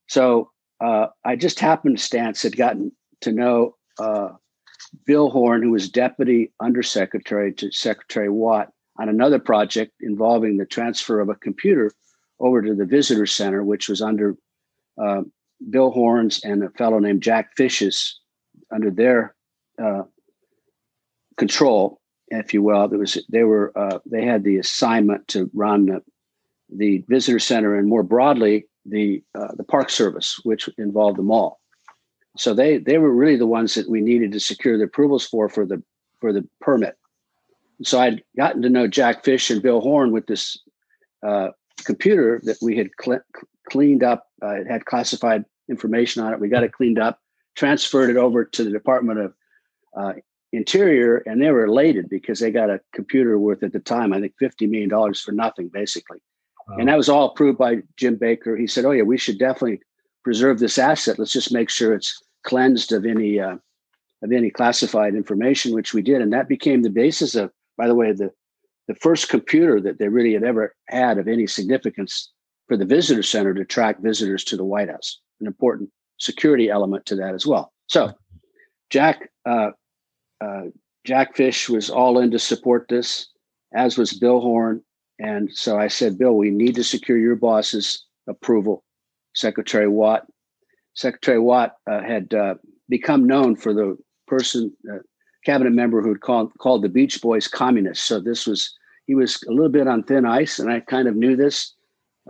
So 0.08 0.50
uh, 0.80 1.08
I 1.25 1.37
just 1.37 1.60
happened 1.60 1.98
happenstance 1.98 2.42
had 2.42 2.56
gotten 2.56 2.92
to 3.20 3.32
know 3.32 3.76
uh, 3.98 4.30
Bill 5.04 5.30
Horn, 5.30 5.62
who 5.62 5.70
was 5.70 5.88
Deputy 5.88 6.52
Undersecretary 6.60 7.52
to 7.54 7.70
Secretary 7.70 8.28
Watt, 8.28 8.72
on 8.98 9.08
another 9.08 9.38
project 9.38 9.92
involving 10.00 10.56
the 10.56 10.66
transfer 10.66 11.20
of 11.20 11.28
a 11.28 11.34
computer 11.34 11.92
over 12.40 12.62
to 12.62 12.74
the 12.74 12.84
visitor 12.84 13.26
center, 13.26 13.62
which 13.62 13.88
was 13.88 14.02
under 14.02 14.36
uh, 15.00 15.22
Bill 15.70 15.90
Horns 15.90 16.44
and 16.44 16.62
a 16.62 16.70
fellow 16.70 16.98
named 16.98 17.22
Jack 17.22 17.50
Fish's 17.56 18.20
under 18.72 18.90
their 18.90 19.34
uh, 19.82 20.02
control, 21.36 22.00
if 22.28 22.52
you 22.52 22.62
will. 22.62 22.88
There 22.88 22.98
was 22.98 23.18
they 23.28 23.44
were 23.44 23.72
uh, 23.76 23.98
they 24.06 24.24
had 24.24 24.44
the 24.44 24.58
assignment 24.58 25.26
to 25.28 25.50
run 25.54 25.86
the, 25.86 26.02
the 26.74 27.04
visitor 27.08 27.38
center 27.38 27.76
and 27.76 27.88
more 27.88 28.02
broadly 28.02 28.66
the 28.84 29.22
uh, 29.34 29.54
the 29.56 29.64
park 29.64 29.90
service, 29.90 30.40
which 30.44 30.68
involved 30.78 31.18
the 31.18 31.22
mall. 31.22 31.60
So 32.36 32.54
they 32.54 32.78
they 32.78 32.98
were 32.98 33.14
really 33.14 33.36
the 33.36 33.46
ones 33.46 33.74
that 33.74 33.88
we 33.88 34.00
needed 34.00 34.32
to 34.32 34.40
secure 34.40 34.78
the 34.78 34.84
approvals 34.84 35.26
for 35.26 35.48
for 35.48 35.66
the 35.66 35.82
for 36.20 36.32
the 36.32 36.46
permit 36.60 36.96
so 37.82 38.00
I'd 38.00 38.23
gotten 38.37 38.62
to 38.62 38.68
know 38.68 38.87
Jack 38.87 39.25
Fish 39.25 39.50
and 39.50 39.62
Bill 39.62 39.80
Horn 39.80 40.12
with 40.12 40.26
this 40.26 40.58
uh, 41.26 41.49
computer 41.85 42.40
that 42.44 42.58
we 42.61 42.76
had 42.76 42.90
cl- 43.00 43.23
cleaned 43.70 44.02
up. 44.02 44.26
Uh, 44.42 44.61
it 44.61 44.66
had 44.66 44.85
classified 44.85 45.44
information 45.68 46.23
on 46.23 46.32
it. 46.32 46.40
We 46.40 46.49
got 46.49 46.64
it 46.64 46.73
cleaned 46.73 46.99
up, 46.99 47.20
transferred 47.56 48.11
it 48.11 48.16
over 48.16 48.44
to 48.44 48.64
the 48.64 48.70
Department 48.70 49.20
of 49.20 49.35
uh, 49.97 50.12
Interior, 50.52 51.18
and 51.18 51.42
they 51.42 51.50
were 51.50 51.66
elated 51.66 52.08
because 52.08 52.40
they 52.40 52.50
got 52.50 52.70
a 52.70 52.80
computer 52.94 53.38
worth 53.38 53.62
at 53.62 53.73
the 53.73 53.80
time, 53.80 54.12
I 54.12 54.20
think, 54.20 54.35
$50 54.40 54.68
million 54.68 55.14
for 55.14 55.32
nothing, 55.32 55.68
basically. 55.68 56.18
Wow. 56.68 56.76
And 56.78 56.88
that 56.88 56.97
was 56.97 57.08
all 57.08 57.26
approved 57.26 57.58
by 57.58 57.78
Jim 57.97 58.16
Baker. 58.16 58.56
He 58.56 58.66
said, 58.66 58.85
Oh, 58.85 58.90
yeah, 58.90 59.02
we 59.02 59.18
should 59.18 59.38
definitely 59.38 59.80
preserve 60.25 60.58
this 60.58 60.78
asset. 60.78 61.18
Let's 61.18 61.32
just 61.32 61.52
make 61.52 61.70
sure 61.70 61.94
it's 61.94 62.20
cleansed 62.44 62.92
of 62.92 63.04
any. 63.04 63.40
Uh, 63.40 63.56
of 64.23 64.32
any 64.32 64.50
classified 64.50 65.14
information, 65.14 65.73
which 65.73 65.94
we 65.94 66.02
did, 66.02 66.20
and 66.20 66.32
that 66.32 66.49
became 66.49 66.82
the 66.82 66.90
basis 66.90 67.37
of 67.37 67.52
by 67.78 67.87
the 67.87 67.94
way, 67.94 68.12
the 68.12 68.30
the 68.88 68.94
first 68.94 69.28
computer 69.28 69.80
that 69.80 69.99
they 69.99 70.08
really 70.08 70.32
had 70.32 70.44
ever 70.44 70.75
had 70.88 71.18
of 71.18 71.28
any 71.28 71.47
significance 71.47 72.32
for 72.68 72.76
the 72.76 72.87
visitor 72.87 73.23
center 73.23 73.54
to 73.54 73.64
track 73.64 74.00
visitors 74.00 74.44
to 74.44 74.56
the 74.56 74.64
White 74.64 74.88
House, 74.88 75.20
an 75.40 75.47
important 75.47 75.90
security 76.18 76.70
element 76.70 77.04
to 77.06 77.16
that 77.16 77.35
as 77.35 77.47
well. 77.47 77.73
So, 77.87 78.12
Jack 78.90 79.30
uh, 79.47 79.70
uh, 80.40 80.64
Jack 81.04 81.37
Fish 81.37 81.68
was 81.68 81.90
all 81.90 82.18
in 82.18 82.30
to 82.30 82.38
support 82.38 82.87
this, 82.88 83.28
as 83.75 83.97
was 83.97 84.12
Bill 84.12 84.40
Horn. 84.40 84.82
And 85.18 85.52
so 85.52 85.78
I 85.78 85.88
said, 85.88 86.18
Bill, 86.18 86.35
we 86.35 86.50
need 86.50 86.75
to 86.76 86.85
secure 86.85 87.18
your 87.18 87.37
boss's 87.37 88.04
approval 88.28 88.85
Secretary 89.35 89.88
Watt. 89.88 90.26
Secretary 90.94 91.38
Watt 91.38 91.76
uh, 91.90 92.02
had 92.02 92.35
uh, 92.35 92.54
become 92.88 93.26
known 93.26 93.56
for 93.56 93.73
the 93.73 93.97
person, 94.26 94.73
uh, 94.92 94.99
cabinet 95.48 95.72
member 95.72 96.02
who 96.02 96.14
called, 96.14 96.52
called 96.58 96.82
the 96.82 96.90
Beach 96.90 97.22
Boys 97.22 97.48
communists. 97.48 98.04
So 98.04 98.20
this 98.20 98.46
was, 98.46 98.76
he 99.06 99.14
was 99.14 99.42
a 99.48 99.50
little 99.50 99.70
bit 99.70 99.88
on 99.88 100.02
thin 100.02 100.26
ice, 100.26 100.58
and 100.58 100.70
I 100.70 100.80
kind 100.80 101.08
of 101.08 101.16
knew 101.16 101.36
this. 101.36 101.72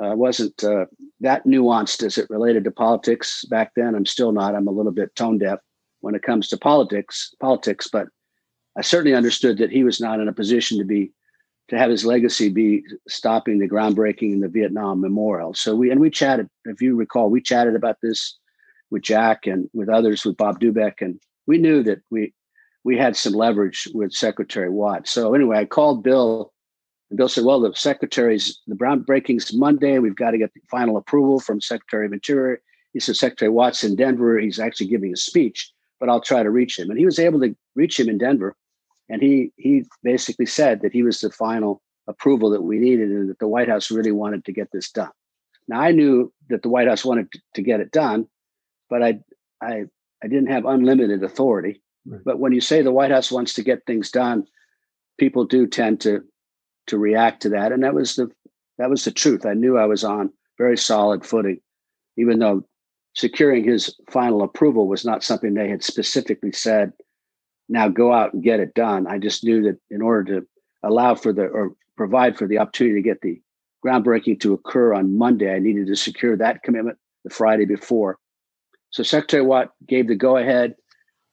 I 0.00 0.14
wasn't 0.14 0.62
uh, 0.62 0.86
that 1.18 1.44
nuanced 1.44 2.04
as 2.04 2.18
it 2.18 2.30
related 2.30 2.62
to 2.62 2.70
politics 2.70 3.44
back 3.46 3.72
then. 3.74 3.96
I'm 3.96 4.06
still 4.06 4.30
not. 4.30 4.54
I'm 4.54 4.68
a 4.68 4.76
little 4.78 4.92
bit 4.92 5.16
tone 5.16 5.38
deaf 5.38 5.58
when 5.98 6.14
it 6.14 6.22
comes 6.22 6.46
to 6.48 6.56
politics, 6.56 7.34
politics, 7.40 7.88
but 7.92 8.06
I 8.76 8.82
certainly 8.82 9.16
understood 9.16 9.58
that 9.58 9.72
he 9.72 9.82
was 9.82 10.00
not 10.00 10.20
in 10.20 10.28
a 10.28 10.32
position 10.32 10.78
to 10.78 10.84
be 10.84 11.10
to 11.70 11.76
have 11.76 11.90
his 11.90 12.06
legacy 12.06 12.48
be 12.48 12.84
stopping 13.08 13.58
the 13.58 13.68
groundbreaking 13.68 14.32
in 14.32 14.40
the 14.40 14.48
Vietnam 14.48 15.00
Memorial. 15.00 15.54
So 15.54 15.74
we 15.74 15.90
and 15.90 16.00
we 16.00 16.10
chatted, 16.10 16.48
if 16.66 16.80
you 16.80 16.94
recall, 16.94 17.30
we 17.30 17.40
chatted 17.40 17.74
about 17.74 17.96
this 18.00 18.38
with 18.90 19.02
Jack 19.02 19.48
and 19.48 19.68
with 19.74 19.88
others, 19.88 20.24
with 20.24 20.36
Bob 20.36 20.60
Doubek, 20.60 21.02
and 21.02 21.20
we 21.48 21.58
knew 21.58 21.82
that 21.82 22.00
we 22.10 22.32
we 22.88 22.96
had 22.96 23.16
some 23.16 23.34
leverage 23.34 23.86
with 23.92 24.12
Secretary 24.12 24.70
Watt. 24.70 25.06
So 25.06 25.34
anyway, 25.34 25.58
I 25.58 25.64
called 25.66 26.02
Bill, 26.02 26.52
and 27.10 27.16
Bill 27.18 27.28
said, 27.28 27.44
"Well, 27.44 27.60
the 27.60 27.74
secretary's 27.74 28.60
the 28.66 28.74
groundbreaking's 28.74 29.52
Monday. 29.52 29.98
We've 29.98 30.22
got 30.24 30.30
to 30.32 30.38
get 30.38 30.54
the 30.54 30.60
final 30.70 30.96
approval 30.96 31.38
from 31.40 31.60
Secretary 31.60 32.06
of 32.06 32.12
Interior." 32.12 32.62
He 32.94 33.00
said, 33.00 33.16
"Secretary 33.16 33.50
Watt's 33.50 33.84
in 33.84 33.96
Denver. 33.96 34.38
He's 34.38 34.58
actually 34.58 34.88
giving 34.88 35.12
a 35.12 35.16
speech, 35.16 35.70
but 36.00 36.08
I'll 36.08 36.20
try 36.20 36.42
to 36.42 36.50
reach 36.50 36.78
him." 36.78 36.88
And 36.90 36.98
he 36.98 37.04
was 37.04 37.18
able 37.18 37.40
to 37.40 37.54
reach 37.74 38.00
him 38.00 38.08
in 38.08 38.18
Denver 38.18 38.56
and 39.08 39.22
he 39.22 39.52
he 39.56 39.84
basically 40.02 40.46
said 40.46 40.82
that 40.82 40.92
he 40.92 41.02
was 41.02 41.20
the 41.20 41.30
final 41.30 41.82
approval 42.06 42.50
that 42.50 42.62
we 42.62 42.78
needed 42.78 43.10
and 43.10 43.28
that 43.28 43.38
the 43.38 43.48
White 43.48 43.68
House 43.68 43.90
really 43.90 44.12
wanted 44.12 44.44
to 44.44 44.52
get 44.52 44.70
this 44.72 44.90
done. 44.90 45.10
Now 45.66 45.80
I 45.80 45.92
knew 45.92 46.32
that 46.48 46.62
the 46.62 46.68
White 46.68 46.88
House 46.88 47.04
wanted 47.04 47.28
to 47.54 47.62
get 47.62 47.80
it 47.80 47.90
done, 47.90 48.28
but 48.88 49.02
I 49.02 49.20
I 49.60 49.84
I 50.22 50.28
didn't 50.28 50.48
have 50.48 50.64
unlimited 50.64 51.22
authority. 51.22 51.82
But 52.24 52.38
when 52.38 52.52
you 52.52 52.60
say 52.60 52.82
the 52.82 52.92
White 52.92 53.10
House 53.10 53.30
wants 53.30 53.54
to 53.54 53.62
get 53.62 53.84
things 53.86 54.10
done, 54.10 54.46
people 55.18 55.44
do 55.44 55.66
tend 55.66 56.00
to 56.02 56.22
to 56.86 56.98
react 56.98 57.42
to 57.42 57.50
that, 57.50 57.70
and 57.72 57.82
that 57.82 57.94
was 57.94 58.16
the 58.16 58.30
that 58.78 58.90
was 58.90 59.04
the 59.04 59.10
truth. 59.10 59.44
I 59.44 59.54
knew 59.54 59.76
I 59.76 59.86
was 59.86 60.04
on 60.04 60.32
very 60.56 60.78
solid 60.78 61.24
footing, 61.24 61.60
even 62.16 62.38
though 62.38 62.64
securing 63.14 63.64
his 63.64 63.94
final 64.10 64.42
approval 64.42 64.86
was 64.86 65.04
not 65.04 65.24
something 65.24 65.54
they 65.54 65.68
had 65.68 65.82
specifically 65.82 66.52
said 66.52 66.92
now 67.68 67.88
go 67.88 68.12
out 68.12 68.32
and 68.32 68.42
get 68.42 68.60
it 68.60 68.74
done. 68.74 69.06
I 69.06 69.18
just 69.18 69.44
knew 69.44 69.62
that 69.62 69.78
in 69.90 70.00
order 70.00 70.40
to 70.40 70.46
allow 70.82 71.14
for 71.14 71.32
the 71.32 71.44
or 71.46 71.72
provide 71.96 72.36
for 72.36 72.46
the 72.46 72.58
opportunity 72.58 72.96
to 72.96 73.08
get 73.08 73.20
the 73.20 73.40
groundbreaking 73.84 74.40
to 74.40 74.54
occur 74.54 74.94
on 74.94 75.16
Monday, 75.16 75.54
I 75.54 75.58
needed 75.58 75.86
to 75.88 75.96
secure 75.96 76.36
that 76.36 76.62
commitment 76.62 76.98
the 77.24 77.30
Friday 77.30 77.64
before. 77.64 78.18
So 78.90 79.02
Secretary 79.02 79.42
Watt 79.42 79.72
gave 79.86 80.08
the 80.08 80.14
go 80.14 80.36
ahead. 80.36 80.74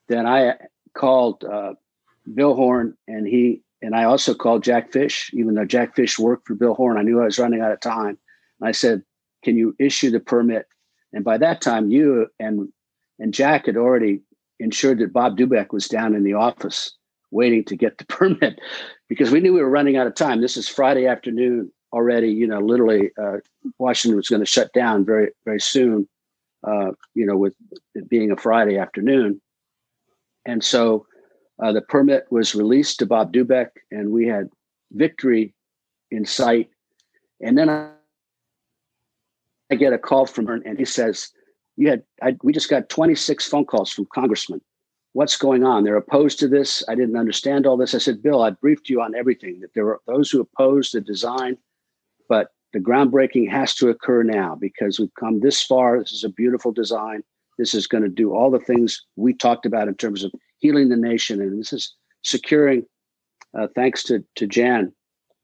Then 0.07 0.25
I 0.25 0.55
called 0.95 1.43
uh, 1.43 1.74
Bill 2.33 2.55
Horn, 2.55 2.95
and 3.07 3.27
he 3.27 3.62
and 3.81 3.95
I 3.95 4.05
also 4.05 4.33
called 4.33 4.63
Jack 4.63 4.91
Fish, 4.91 5.29
even 5.33 5.55
though 5.55 5.65
Jack 5.65 5.95
Fish 5.95 6.17
worked 6.17 6.47
for 6.47 6.55
Bill 6.55 6.74
Horn. 6.74 6.97
I 6.97 7.03
knew 7.03 7.21
I 7.21 7.25
was 7.25 7.39
running 7.39 7.62
out 7.62 7.71
of 7.71 7.79
time. 7.79 8.17
And 8.59 8.69
I 8.69 8.71
said, 8.71 9.03
"Can 9.43 9.57
you 9.57 9.75
issue 9.79 10.12
the 10.12 10.19
permit?" 10.19 10.67
And 11.13 11.24
by 11.24 11.38
that 11.38 11.62
time, 11.62 11.89
you 11.89 12.27
and 12.39 12.69
and 13.19 13.33
Jack 13.33 13.65
had 13.65 13.77
already 13.77 14.21
ensured 14.59 15.00
that 15.00 15.13
Bob 15.13 15.38
Doubek 15.38 15.71
was 15.71 15.88
down 15.88 16.15
in 16.15 16.24
the 16.24 16.33
office 16.33 16.95
waiting 17.31 17.63
to 17.65 17.75
get 17.75 17.97
the 17.97 18.05
permit 18.09 18.59
because 19.09 19.31
we 19.31 19.39
knew 19.39 19.53
we 19.53 19.62
were 19.62 19.69
running 19.69 19.97
out 19.97 20.07
of 20.07 20.15
time. 20.15 20.41
This 20.41 20.57
is 20.57 20.67
Friday 20.67 21.07
afternoon 21.07 21.71
already. 21.93 22.29
You 22.29 22.47
know, 22.47 22.59
literally, 22.59 23.12
uh, 23.21 23.38
Washington 23.77 24.17
was 24.17 24.29
going 24.29 24.41
to 24.41 24.45
shut 24.45 24.71
down 24.74 25.05
very, 25.05 25.29
very 25.45 25.59
soon. 25.59 26.07
Uh, 26.63 26.91
you 27.13 27.25
know, 27.27 27.38
with 27.38 27.53
it 27.93 28.09
being 28.09 28.31
a 28.31 28.38
Friday 28.38 28.77
afternoon, 28.79 29.39
and 30.45 30.63
so 30.63 31.05
uh, 31.61 31.71
the 31.71 31.81
permit 31.81 32.25
was 32.29 32.55
released 32.55 32.99
to 32.99 33.05
Bob 33.05 33.33
Doubek, 33.33 33.69
and 33.91 34.11
we 34.11 34.27
had 34.27 34.49
victory 34.91 35.53
in 36.11 36.25
sight. 36.25 36.69
And 37.41 37.57
then 37.57 37.69
I, 37.69 37.91
I 39.71 39.75
get 39.75 39.93
a 39.93 39.97
call 39.97 40.25
from 40.25 40.45
her, 40.47 40.55
and 40.55 40.77
he 40.77 40.85
says, 40.85 41.31
you 41.77 41.89
had 41.89 42.03
I, 42.21 42.37
we 42.43 42.53
just 42.53 42.69
got 42.69 42.89
26 42.89 43.47
phone 43.47 43.65
calls 43.65 43.91
from 43.91 44.07
congressmen. 44.13 44.61
What's 45.13 45.37
going 45.37 45.63
on? 45.63 45.83
They're 45.83 45.95
opposed 45.95 46.39
to 46.39 46.47
this. 46.47 46.83
I 46.87 46.95
didn't 46.95 47.17
understand 47.17 47.65
all 47.65 47.77
this. 47.77 47.95
I 47.95 47.99
said 47.99 48.23
bill 48.23 48.41
i 48.41 48.49
briefed 48.49 48.89
you 48.89 49.01
on 49.01 49.15
everything 49.15 49.59
that 49.59 49.73
there 49.73 49.87
are 49.87 49.99
those 50.07 50.29
who 50.31 50.41
oppose 50.41 50.91
the 50.91 51.01
design 51.01 51.57
but 52.27 52.49
the 52.73 52.79
groundbreaking 52.79 53.49
has 53.49 53.73
to 53.75 53.89
occur 53.89 54.23
now 54.23 54.55
because 54.55 54.99
we've 54.99 55.13
come 55.19 55.39
this 55.39 55.61
far. 55.61 55.99
This 55.99 56.11
is 56.11 56.23
a 56.23 56.29
beautiful 56.29 56.71
design 56.71 57.23
this 57.57 57.74
is 57.74 57.88
going 57.88 58.03
to 58.03 58.09
do 58.09 58.33
all 58.33 58.51
the 58.51 58.59
things 58.59 59.03
we 59.15 59.33
talked 59.33 59.65
about 59.65 59.88
in 59.88 59.95
terms 59.95 60.24
of 60.24 60.31
healing 60.57 60.89
the 60.89 60.97
nation 60.97 61.41
and 61.41 61.59
this 61.59 61.74
is 61.74 61.93
securing 62.24 62.85
uh, 63.57 63.67
thanks 63.75 64.03
to, 64.03 64.24
to 64.35 64.47
jan 64.47 64.91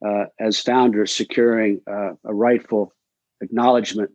uh, 0.05 0.25
as 0.39 0.59
founder 0.59 1.05
securing 1.05 1.81
uh, 1.89 2.11
a 2.25 2.33
rightful 2.33 2.93
acknowledgement 3.41 4.11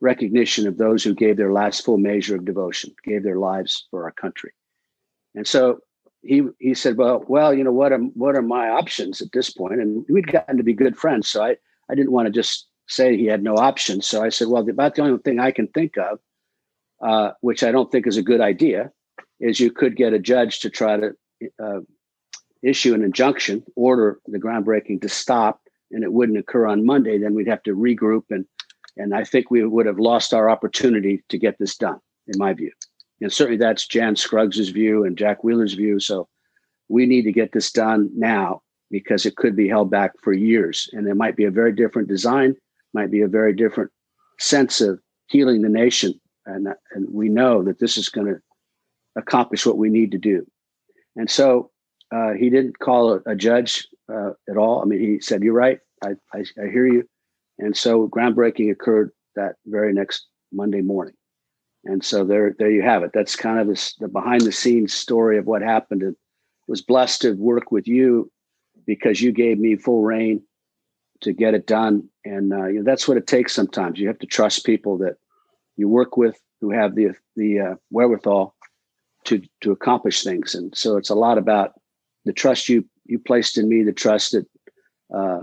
recognition 0.00 0.66
of 0.66 0.76
those 0.76 1.02
who 1.02 1.14
gave 1.14 1.36
their 1.36 1.52
last 1.52 1.84
full 1.84 1.98
measure 1.98 2.36
of 2.36 2.44
devotion, 2.44 2.94
gave 3.04 3.22
their 3.22 3.38
lives 3.38 3.86
for 3.90 4.04
our 4.04 4.12
country. 4.12 4.52
And 5.34 5.46
so 5.46 5.80
he 6.22 6.42
he 6.58 6.74
said, 6.74 6.96
"Well, 6.96 7.24
well, 7.28 7.54
you 7.54 7.64
know 7.64 7.72
what 7.72 7.92
are 7.92 7.98
what 7.98 8.36
are 8.36 8.42
my 8.42 8.68
options 8.68 9.20
at 9.20 9.32
this 9.32 9.50
point?" 9.50 9.80
And 9.80 10.04
we'd 10.08 10.32
gotten 10.32 10.56
to 10.56 10.62
be 10.62 10.72
good 10.72 10.96
friends, 10.96 11.28
so 11.28 11.42
I 11.42 11.56
I 11.88 11.94
didn't 11.94 12.12
want 12.12 12.26
to 12.26 12.32
just 12.32 12.66
say 12.88 13.16
he 13.16 13.26
had 13.26 13.42
no 13.42 13.54
options. 13.54 14.06
So 14.06 14.22
I 14.22 14.30
said, 14.30 14.48
"Well, 14.48 14.68
about 14.68 14.94
the 14.94 15.02
only 15.02 15.18
thing 15.18 15.38
I 15.38 15.50
can 15.50 15.68
think 15.68 15.96
of, 15.98 16.18
uh, 17.02 17.32
which 17.40 17.62
I 17.62 17.72
don't 17.72 17.90
think 17.90 18.06
is 18.06 18.16
a 18.16 18.22
good 18.22 18.40
idea, 18.40 18.90
is 19.40 19.60
you 19.60 19.70
could 19.70 19.96
get 19.96 20.12
a 20.12 20.18
judge 20.18 20.60
to 20.60 20.70
try 20.70 20.96
to 20.96 21.10
uh, 21.62 21.80
issue 22.62 22.94
an 22.94 23.02
injunction, 23.02 23.62
order 23.76 24.18
the 24.26 24.38
groundbreaking 24.38 25.02
to 25.02 25.08
stop, 25.08 25.60
and 25.90 26.02
it 26.02 26.12
wouldn't 26.12 26.38
occur 26.38 26.66
on 26.66 26.86
Monday. 26.86 27.18
Then 27.18 27.34
we'd 27.34 27.48
have 27.48 27.62
to 27.64 27.76
regroup 27.76 28.24
and 28.30 28.46
and 28.96 29.14
I 29.14 29.24
think 29.24 29.50
we 29.50 29.64
would 29.64 29.86
have 29.86 29.98
lost 29.98 30.32
our 30.32 30.48
opportunity 30.48 31.22
to 31.28 31.38
get 31.38 31.58
this 31.58 31.76
done, 31.76 32.00
in 32.26 32.38
my 32.38 32.54
view. 32.54 32.72
And 33.20 33.32
certainly 33.32 33.58
that's 33.58 33.86
Jan 33.86 34.16
Scruggs's 34.16 34.70
view 34.70 35.04
and 35.04 35.16
Jack 35.16 35.44
Wheeler's 35.44 35.74
view. 35.74 36.00
So 36.00 36.28
we 36.88 37.06
need 37.06 37.22
to 37.22 37.32
get 37.32 37.52
this 37.52 37.70
done 37.70 38.10
now 38.14 38.62
because 38.90 39.26
it 39.26 39.36
could 39.36 39.56
be 39.56 39.68
held 39.68 39.90
back 39.90 40.12
for 40.22 40.32
years. 40.32 40.88
And 40.92 41.06
there 41.06 41.14
might 41.14 41.36
be 41.36 41.44
a 41.44 41.50
very 41.50 41.72
different 41.72 42.08
design, 42.08 42.54
might 42.94 43.10
be 43.10 43.20
a 43.20 43.28
very 43.28 43.52
different 43.54 43.90
sense 44.38 44.80
of 44.80 45.00
healing 45.26 45.62
the 45.62 45.68
nation. 45.68 46.18
And, 46.46 46.68
and 46.92 47.08
we 47.10 47.28
know 47.28 47.62
that 47.64 47.78
this 47.78 47.96
is 47.96 48.08
going 48.08 48.28
to 48.28 48.40
accomplish 49.16 49.66
what 49.66 49.78
we 49.78 49.90
need 49.90 50.12
to 50.12 50.18
do. 50.18 50.46
And 51.16 51.30
so 51.30 51.70
uh, 52.14 52.32
he 52.32 52.50
didn't 52.50 52.78
call 52.78 53.14
a, 53.14 53.20
a 53.26 53.34
judge 53.34 53.88
uh, 54.12 54.30
at 54.48 54.56
all. 54.56 54.80
I 54.80 54.84
mean, 54.84 55.00
he 55.00 55.20
said, 55.20 55.42
You're 55.42 55.54
right. 55.54 55.80
I, 56.04 56.10
I, 56.32 56.40
I 56.62 56.68
hear 56.70 56.86
you. 56.86 57.08
And 57.58 57.76
so 57.76 58.08
groundbreaking 58.08 58.70
occurred 58.70 59.10
that 59.34 59.56
very 59.66 59.92
next 59.92 60.26
Monday 60.52 60.82
morning. 60.82 61.14
And 61.84 62.04
so 62.04 62.24
there, 62.24 62.54
there 62.58 62.70
you 62.70 62.82
have 62.82 63.02
it. 63.02 63.12
That's 63.14 63.36
kind 63.36 63.58
of 63.58 63.68
this, 63.68 63.94
the 63.94 64.08
behind 64.08 64.42
the 64.42 64.52
scenes 64.52 64.92
story 64.92 65.38
of 65.38 65.46
what 65.46 65.62
happened. 65.62 66.02
It 66.02 66.16
was 66.68 66.82
blessed 66.82 67.22
to 67.22 67.32
work 67.32 67.70
with 67.70 67.86
you 67.86 68.30
because 68.86 69.20
you 69.20 69.32
gave 69.32 69.58
me 69.58 69.76
full 69.76 70.02
rein 70.02 70.42
to 71.22 71.32
get 71.32 71.54
it 71.54 71.66
done. 71.66 72.08
And 72.24 72.52
uh, 72.52 72.66
you 72.66 72.78
know, 72.78 72.84
that's 72.84 73.08
what 73.08 73.16
it 73.16 73.26
takes 73.26 73.54
sometimes. 73.54 73.98
You 73.98 74.08
have 74.08 74.18
to 74.18 74.26
trust 74.26 74.66
people 74.66 74.98
that 74.98 75.16
you 75.76 75.88
work 75.88 76.16
with 76.16 76.38
who 76.60 76.70
have 76.70 76.94
the 76.94 77.14
the 77.36 77.60
uh, 77.60 77.74
wherewithal 77.90 78.54
to 79.24 79.42
to 79.60 79.72
accomplish 79.72 80.22
things. 80.22 80.54
And 80.54 80.76
so 80.76 80.96
it's 80.96 81.10
a 81.10 81.14
lot 81.14 81.38
about 81.38 81.72
the 82.24 82.32
trust 82.32 82.68
you 82.68 82.84
you 83.04 83.18
placed 83.18 83.58
in 83.58 83.68
me, 83.68 83.82
the 83.82 83.92
trust 83.92 84.32
that 84.32 84.46
uh, 85.14 85.42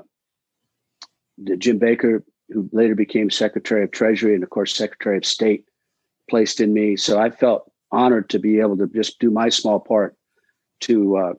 Jim 1.58 1.78
Baker, 1.78 2.24
who 2.50 2.70
later 2.72 2.96
became 2.96 3.30
Secretary 3.30 3.84
of 3.84 3.92
Treasury 3.92 4.36
and, 4.36 4.44
of 4.44 4.50
course, 4.50 4.76
Secretary 4.76 5.18
of 5.18 5.26
State, 5.26 5.66
placed 6.30 6.60
in 6.60 6.74
me. 6.74 6.96
So 6.96 7.20
I 7.20 7.30
felt 7.30 7.72
honored 7.92 8.30
to 8.30 8.40
be 8.40 8.60
able 8.60 8.78
to 8.78 8.88
just 8.88 9.20
do 9.20 9.32
my 9.32 9.50
small 9.50 9.80
part 9.80 10.16
to 10.82 11.18
uh, 11.18 11.34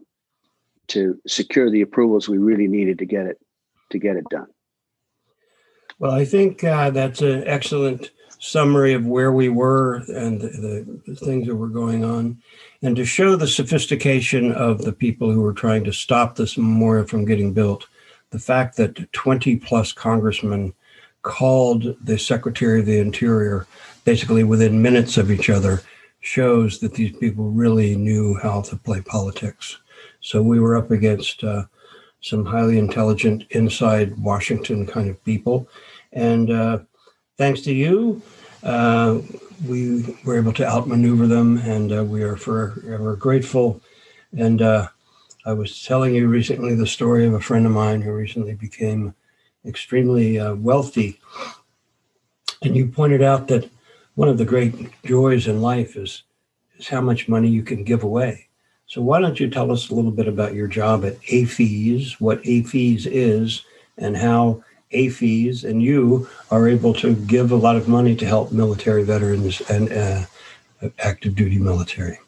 to 0.88 1.18
secure 1.26 1.70
the 1.70 1.82
approvals 1.82 2.28
we 2.28 2.38
really 2.38 2.68
needed 2.68 2.98
to 2.98 3.06
get 3.06 3.26
it 3.26 3.38
to 3.90 3.98
get 3.98 4.16
it 4.16 4.24
done. 4.30 4.46
Well, 5.98 6.12
I 6.12 6.24
think 6.24 6.64
uh, 6.64 6.90
that's 6.90 7.22
an 7.22 7.44
excellent 7.46 8.10
summary 8.38 8.92
of 8.92 9.06
where 9.06 9.32
we 9.32 9.48
were 9.48 10.02
and 10.08 10.40
the, 10.40 11.00
the, 11.06 11.14
things 11.14 11.46
that 11.46 11.56
were 11.56 11.68
going 11.68 12.04
on, 12.04 12.38
and 12.82 12.96
to 12.96 13.04
show 13.04 13.36
the 13.36 13.46
sophistication 13.46 14.52
of 14.52 14.82
the 14.82 14.92
people 14.92 15.30
who 15.30 15.40
were 15.40 15.52
trying 15.52 15.84
to 15.84 15.92
stop 15.92 16.36
this 16.36 16.56
memorial 16.58 17.06
from 17.06 17.24
getting 17.24 17.52
built 17.52 17.86
the 18.34 18.38
fact 18.40 18.76
that 18.76 19.12
20 19.12 19.56
plus 19.56 19.92
congressmen 19.92 20.74
called 21.22 21.96
the 22.04 22.18
Secretary 22.18 22.80
of 22.80 22.86
the 22.86 22.98
Interior 22.98 23.64
basically 24.04 24.42
within 24.42 24.82
minutes 24.82 25.16
of 25.16 25.30
each 25.30 25.48
other 25.48 25.82
shows 26.20 26.80
that 26.80 26.94
these 26.94 27.16
people 27.16 27.50
really 27.50 27.94
knew 27.94 28.34
how 28.42 28.60
to 28.62 28.76
play 28.76 29.00
politics. 29.00 29.78
So 30.20 30.42
we 30.42 30.58
were 30.58 30.76
up 30.76 30.90
against 30.90 31.44
uh, 31.44 31.64
some 32.22 32.44
highly 32.44 32.78
intelligent 32.78 33.44
inside 33.50 34.18
Washington 34.18 34.84
kind 34.84 35.08
of 35.08 35.24
people. 35.24 35.68
And 36.12 36.50
uh, 36.50 36.78
thanks 37.36 37.60
to 37.62 37.72
you, 37.72 38.22
uh, 38.62 39.18
we 39.66 40.16
were 40.24 40.36
able 40.36 40.52
to 40.54 40.66
outmaneuver 40.66 41.26
them, 41.26 41.58
and 41.58 41.92
uh, 41.92 42.04
we 42.04 42.22
are 42.22 42.36
forever 42.36 43.16
grateful. 43.16 43.80
And 44.36 44.62
uh, 44.62 44.88
I 45.46 45.52
was 45.52 45.84
telling 45.84 46.14
you 46.14 46.28
recently 46.28 46.74
the 46.74 46.86
story 46.86 47.26
of 47.26 47.34
a 47.34 47.40
friend 47.40 47.66
of 47.66 47.72
mine 47.72 48.02
who 48.02 48.12
recently 48.12 48.54
became 48.54 49.14
extremely 49.64 50.38
uh, 50.38 50.54
wealthy. 50.54 51.20
And 52.62 52.76
you 52.76 52.86
pointed 52.86 53.22
out 53.22 53.48
that 53.48 53.68
one 54.14 54.28
of 54.28 54.38
the 54.38 54.44
great 54.44 54.90
joys 55.04 55.46
in 55.46 55.60
life 55.60 55.96
is, 55.96 56.22
is 56.78 56.88
how 56.88 57.00
much 57.00 57.28
money 57.28 57.48
you 57.48 57.62
can 57.62 57.84
give 57.84 58.02
away. 58.02 58.48
So 58.86 59.02
why 59.02 59.20
don't 59.20 59.40
you 59.40 59.48
tell 59.48 59.72
us 59.72 59.90
a 59.90 59.94
little 59.94 60.10
bit 60.10 60.28
about 60.28 60.54
your 60.54 60.68
job 60.68 61.04
at 61.04 61.20
AAFES, 61.22 62.20
what 62.20 62.42
AAFES 62.42 63.06
is, 63.06 63.64
and 63.98 64.16
how 64.16 64.62
AAFES 64.94 65.64
and 65.64 65.82
you 65.82 66.28
are 66.50 66.68
able 66.68 66.94
to 66.94 67.14
give 67.14 67.50
a 67.52 67.56
lot 67.56 67.76
of 67.76 67.88
money 67.88 68.14
to 68.16 68.26
help 68.26 68.52
military 68.52 69.02
veterans 69.02 69.60
and 69.62 69.92
uh, 69.92 70.24
active 70.98 71.34
duty 71.34 71.58
military. 71.58 72.18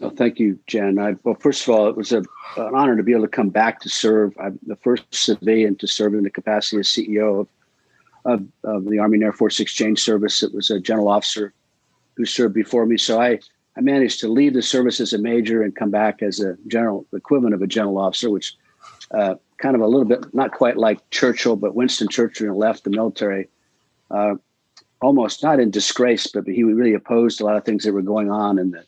Well, 0.00 0.10
thank 0.10 0.40
you, 0.40 0.58
Jen. 0.66 0.98
I, 0.98 1.14
well, 1.22 1.36
first 1.36 1.62
of 1.62 1.74
all, 1.74 1.88
it 1.88 1.96
was 1.96 2.12
a, 2.12 2.24
an 2.56 2.74
honor 2.74 2.96
to 2.96 3.04
be 3.04 3.12
able 3.12 3.22
to 3.22 3.28
come 3.28 3.50
back 3.50 3.80
to 3.82 3.88
serve. 3.88 4.34
I'm 4.38 4.58
the 4.66 4.76
first 4.76 5.04
civilian 5.14 5.76
to 5.76 5.86
serve 5.86 6.14
in 6.14 6.24
the 6.24 6.30
capacity 6.30 6.80
as 6.80 6.88
CEO 6.88 7.42
of, 7.42 7.48
of, 8.24 8.44
of 8.64 8.90
the 8.90 8.98
Army 8.98 9.16
and 9.16 9.24
Air 9.24 9.32
Force 9.32 9.60
Exchange 9.60 10.00
Service. 10.00 10.42
It 10.42 10.52
was 10.52 10.70
a 10.70 10.80
general 10.80 11.08
officer 11.08 11.52
who 12.16 12.24
served 12.24 12.52
before 12.52 12.84
me. 12.84 12.98
So 12.98 13.20
I, 13.20 13.38
I 13.76 13.80
managed 13.80 14.18
to 14.20 14.28
leave 14.28 14.54
the 14.54 14.62
service 14.62 15.00
as 15.00 15.12
a 15.12 15.18
major 15.18 15.62
and 15.62 15.74
come 15.74 15.90
back 15.90 16.20
as 16.20 16.40
a 16.40 16.56
general 16.66 17.06
equivalent 17.12 17.54
of 17.54 17.62
a 17.62 17.68
general 17.68 17.98
officer, 17.98 18.28
which 18.28 18.56
uh, 19.12 19.36
kind 19.62 19.74
of 19.74 19.80
a 19.80 19.86
little 19.86 20.04
bit 20.04 20.34
not 20.34 20.52
quite 20.52 20.76
like 20.76 21.08
Churchill, 21.10 21.56
but 21.56 21.74
Winston 21.74 22.08
Churchill 22.08 22.56
left 22.56 22.84
the 22.84 22.90
military 22.90 23.48
uh, 24.10 24.34
almost 25.00 25.42
not 25.42 25.60
in 25.60 25.70
disgrace, 25.70 26.26
but 26.26 26.46
he 26.46 26.62
really 26.62 26.94
opposed 26.94 27.40
a 27.40 27.44
lot 27.44 27.56
of 27.56 27.64
things 27.64 27.84
that 27.84 27.92
were 27.92 28.02
going 28.02 28.30
on 28.30 28.58
in 28.58 28.70
the 28.70 28.84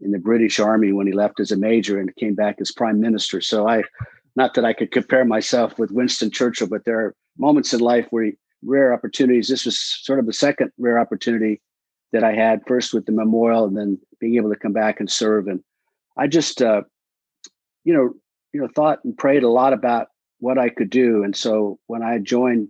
in 0.00 0.12
the 0.12 0.18
British 0.18 0.60
Army 0.60 0.92
when 0.92 1.08
he 1.08 1.12
left 1.12 1.40
as 1.40 1.50
a 1.50 1.56
major 1.56 1.98
and 1.98 2.14
came 2.14 2.34
back 2.34 2.60
as 2.60 2.70
prime 2.70 3.00
minister. 3.00 3.40
So 3.40 3.68
I, 3.68 3.82
not 4.36 4.54
that 4.54 4.64
I 4.64 4.72
could 4.72 4.92
compare 4.92 5.24
myself 5.24 5.76
with 5.76 5.90
Winston 5.90 6.30
Churchill, 6.30 6.68
but 6.68 6.84
there 6.84 7.00
are 7.00 7.16
moments 7.36 7.74
in 7.74 7.80
life 7.80 8.06
where 8.10 8.30
rare 8.64 8.94
opportunities. 8.94 9.48
This 9.48 9.64
was 9.64 9.76
sort 9.76 10.20
of 10.20 10.26
the 10.26 10.32
second 10.32 10.70
rare 10.78 11.00
opportunity 11.00 11.60
that 12.12 12.22
I 12.22 12.32
had, 12.32 12.62
first 12.68 12.94
with 12.94 13.06
the 13.06 13.12
memorial, 13.12 13.64
and 13.64 13.76
then 13.76 13.98
being 14.20 14.36
able 14.36 14.50
to 14.50 14.58
come 14.58 14.72
back 14.72 15.00
and 15.00 15.10
serve. 15.10 15.48
And 15.48 15.64
I 16.16 16.28
just, 16.28 16.62
uh, 16.62 16.82
you 17.82 17.92
know, 17.92 18.14
you 18.52 18.60
know, 18.60 18.68
thought 18.68 19.04
and 19.04 19.18
prayed 19.18 19.42
a 19.42 19.48
lot 19.48 19.72
about 19.72 20.08
what 20.40 20.58
I 20.58 20.68
could 20.68 20.90
do. 20.90 21.22
And 21.24 21.36
so 21.36 21.78
when 21.86 22.02
I 22.02 22.18
joined 22.18 22.68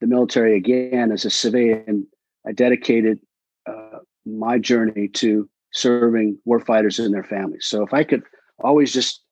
the 0.00 0.06
military 0.06 0.56
again 0.56 1.12
as 1.12 1.24
a 1.24 1.30
civilian, 1.30 2.06
I 2.46 2.52
dedicated 2.52 3.20
uh, 3.66 3.98
my 4.26 4.58
journey 4.58 5.08
to 5.08 5.48
serving 5.72 6.38
warfighters 6.46 7.02
and 7.02 7.14
their 7.14 7.24
families. 7.24 7.66
So 7.66 7.82
if 7.82 7.94
I 7.94 8.04
could 8.04 8.22
always 8.62 8.92
just 8.92 9.22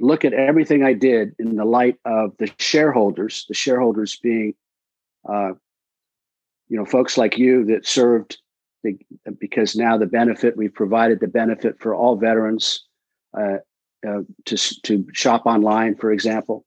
look 0.00 0.24
at 0.24 0.32
everything 0.32 0.82
I 0.82 0.92
did 0.92 1.34
in 1.38 1.56
the 1.56 1.64
light 1.64 1.96
of 2.04 2.36
the 2.38 2.50
shareholders, 2.58 3.44
the 3.48 3.54
shareholders 3.54 4.18
being, 4.22 4.54
uh, 5.28 5.52
you 6.68 6.76
know, 6.76 6.84
folks 6.84 7.16
like 7.16 7.38
you 7.38 7.64
that 7.66 7.86
served 7.86 8.38
the, 8.82 8.98
because 9.38 9.76
now 9.76 9.96
the 9.96 10.06
benefit 10.06 10.56
we've 10.56 10.74
provided 10.74 11.20
the 11.20 11.28
benefit 11.28 11.78
for 11.80 11.94
all 11.94 12.16
veterans 12.16 12.84
uh, 13.38 13.58
uh, 14.06 14.20
to 14.44 14.56
to 14.82 15.06
shop 15.12 15.46
online, 15.46 15.96
for 15.96 16.12
example 16.12 16.64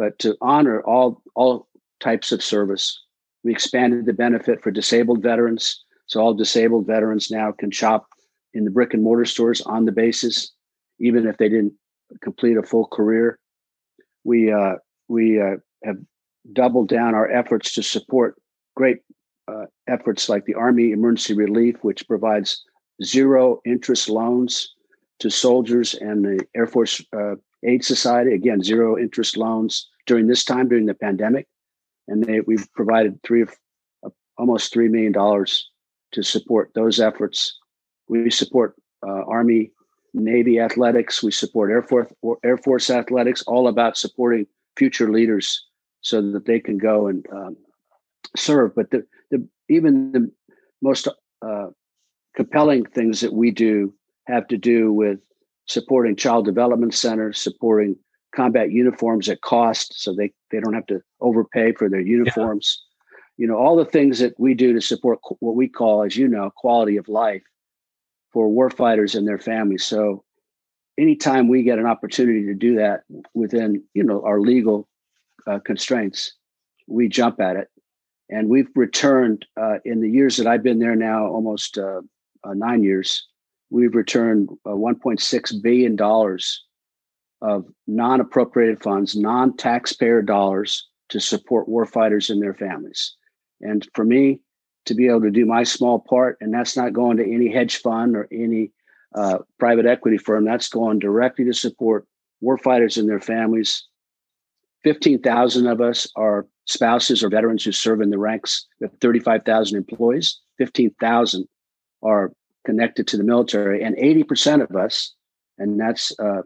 but 0.00 0.18
to 0.18 0.34
honor 0.40 0.80
all 0.84 1.20
all 1.34 1.68
types 2.00 2.32
of 2.32 2.42
service. 2.42 2.98
We 3.44 3.52
expanded 3.52 4.06
the 4.06 4.14
benefit 4.14 4.62
for 4.62 4.70
disabled 4.70 5.22
veterans, 5.22 5.84
so 6.06 6.20
all 6.20 6.32
disabled 6.32 6.86
veterans 6.86 7.30
now 7.30 7.52
can 7.52 7.70
shop 7.70 8.06
in 8.54 8.64
the 8.64 8.70
brick 8.70 8.94
and 8.94 9.02
mortar 9.02 9.26
stores 9.26 9.60
on 9.60 9.84
the 9.84 9.92
basis, 9.92 10.52
even 11.00 11.26
if 11.26 11.36
they 11.36 11.50
didn't 11.50 11.74
complete 12.22 12.56
a 12.56 12.62
full 12.62 12.86
career. 12.86 13.38
We 14.24 14.50
uh, 14.50 14.76
we 15.08 15.38
uh, 15.38 15.56
have 15.84 15.98
doubled 16.54 16.88
down 16.88 17.14
our 17.14 17.30
efforts 17.30 17.74
to 17.74 17.82
support 17.82 18.40
great 18.74 19.00
uh, 19.48 19.66
efforts 19.86 20.30
like 20.30 20.46
the 20.46 20.54
Army 20.54 20.92
Emergency 20.92 21.34
Relief, 21.34 21.76
which 21.82 22.08
provides 22.08 22.64
zero 23.04 23.60
interest 23.66 24.08
loans 24.08 24.74
to 25.18 25.28
soldiers 25.28 25.92
and 25.92 26.24
the 26.24 26.40
Air 26.56 26.66
Force 26.66 27.04
uh, 27.14 27.34
Aid 27.64 27.84
Society. 27.84 28.34
Again, 28.34 28.62
zero 28.62 28.98
interest 28.98 29.36
loans 29.36 29.88
during 30.06 30.26
this 30.26 30.44
time 30.44 30.68
during 30.68 30.86
the 30.86 30.94
pandemic, 30.94 31.46
and 32.08 32.24
they, 32.24 32.40
we've 32.40 32.70
provided 32.72 33.22
three 33.22 33.42
of 33.42 33.54
almost 34.38 34.72
three 34.72 34.88
million 34.88 35.12
dollars 35.12 35.68
to 36.12 36.22
support 36.22 36.70
those 36.74 36.98
efforts. 36.98 37.56
We 38.08 38.30
support 38.30 38.74
uh, 39.06 39.22
Army, 39.26 39.70
Navy 40.14 40.58
athletics. 40.58 41.22
We 41.22 41.30
support 41.30 41.70
Air 41.70 41.82
Force 41.82 42.12
Air 42.42 42.56
Force 42.58 42.90
athletics. 42.90 43.42
All 43.42 43.68
about 43.68 43.96
supporting 43.96 44.46
future 44.76 45.10
leaders 45.10 45.66
so 46.00 46.22
that 46.32 46.46
they 46.46 46.58
can 46.58 46.78
go 46.78 47.06
and 47.06 47.24
um, 47.32 47.56
serve. 48.36 48.74
But 48.74 48.90
the, 48.90 49.06
the 49.30 49.46
even 49.68 50.12
the 50.12 50.30
most 50.82 51.06
uh, 51.42 51.66
compelling 52.34 52.84
things 52.86 53.20
that 53.20 53.32
we 53.32 53.50
do 53.50 53.94
have 54.26 54.48
to 54.48 54.56
do 54.56 54.92
with 54.92 55.18
supporting 55.66 56.16
child 56.16 56.44
development 56.44 56.94
centers, 56.94 57.40
supporting 57.40 57.96
combat 58.34 58.70
uniforms 58.70 59.28
at 59.28 59.40
cost 59.40 60.00
so 60.00 60.14
they, 60.14 60.32
they 60.50 60.60
don't 60.60 60.74
have 60.74 60.86
to 60.86 61.00
overpay 61.20 61.72
for 61.72 61.88
their 61.88 62.00
uniforms. 62.00 62.82
Yeah. 62.82 63.44
You 63.44 63.46
know, 63.48 63.56
all 63.56 63.76
the 63.76 63.84
things 63.84 64.18
that 64.18 64.38
we 64.38 64.54
do 64.54 64.72
to 64.72 64.80
support 64.80 65.18
what 65.40 65.56
we 65.56 65.68
call, 65.68 66.04
as 66.04 66.16
you 66.16 66.28
know, 66.28 66.50
quality 66.56 66.96
of 66.96 67.08
life 67.08 67.42
for 68.32 68.48
warfighters 68.48 69.14
and 69.14 69.26
their 69.26 69.38
families. 69.38 69.84
So 69.84 70.24
anytime 70.98 71.48
we 71.48 71.62
get 71.62 71.78
an 71.78 71.86
opportunity 71.86 72.44
to 72.46 72.54
do 72.54 72.76
that 72.76 73.02
within, 73.34 73.82
you 73.94 74.04
know, 74.04 74.22
our 74.24 74.40
legal 74.40 74.88
uh, 75.46 75.58
constraints, 75.60 76.34
we 76.86 77.08
jump 77.08 77.40
at 77.40 77.56
it. 77.56 77.68
And 78.28 78.48
we've 78.48 78.68
returned 78.76 79.46
uh, 79.60 79.78
in 79.84 80.00
the 80.00 80.10
years 80.10 80.36
that 80.36 80.46
I've 80.46 80.62
been 80.62 80.78
there 80.78 80.94
now, 80.94 81.26
almost 81.26 81.78
uh, 81.78 82.02
uh 82.44 82.54
nine 82.54 82.84
years, 82.84 83.26
we've 83.70 83.94
returned 83.94 84.50
uh, 84.66 84.70
$1.6 84.70 85.62
billion 85.62 85.96
of 87.42 87.64
non 87.86 88.20
appropriated 88.20 88.82
funds, 88.82 89.16
non 89.16 89.56
taxpayer 89.56 90.22
dollars 90.22 90.88
to 91.08 91.20
support 91.20 91.68
warfighters 91.68 92.30
and 92.30 92.42
their 92.42 92.54
families. 92.54 93.14
And 93.60 93.86
for 93.94 94.04
me 94.04 94.40
to 94.86 94.94
be 94.94 95.08
able 95.08 95.22
to 95.22 95.30
do 95.30 95.46
my 95.46 95.62
small 95.62 96.00
part, 96.00 96.36
and 96.40 96.52
that's 96.52 96.76
not 96.76 96.92
going 96.92 97.16
to 97.18 97.34
any 97.34 97.52
hedge 97.52 97.76
fund 97.78 98.16
or 98.16 98.28
any 98.32 98.72
uh, 99.14 99.38
private 99.58 99.86
equity 99.86 100.18
firm, 100.18 100.44
that's 100.44 100.68
going 100.68 100.98
directly 100.98 101.44
to 101.44 101.52
support 101.52 102.06
warfighters 102.42 102.96
and 102.96 103.08
their 103.08 103.20
families. 103.20 103.84
15,000 104.82 105.66
of 105.66 105.80
us 105.80 106.08
are 106.16 106.46
spouses 106.66 107.22
or 107.22 107.28
veterans 107.28 107.64
who 107.64 107.72
serve 107.72 108.00
in 108.00 108.10
the 108.10 108.18
ranks 108.18 108.66
of 108.82 108.90
35,000 109.00 109.76
employees. 109.76 110.40
15,000 110.58 111.46
are 112.02 112.32
connected 112.66 113.06
to 113.08 113.16
the 113.16 113.24
military, 113.24 113.82
and 113.82 113.96
80% 113.96 114.62
of 114.62 114.76
us, 114.76 115.14
and 115.58 115.78
that's 115.78 116.18
uh, 116.18 116.42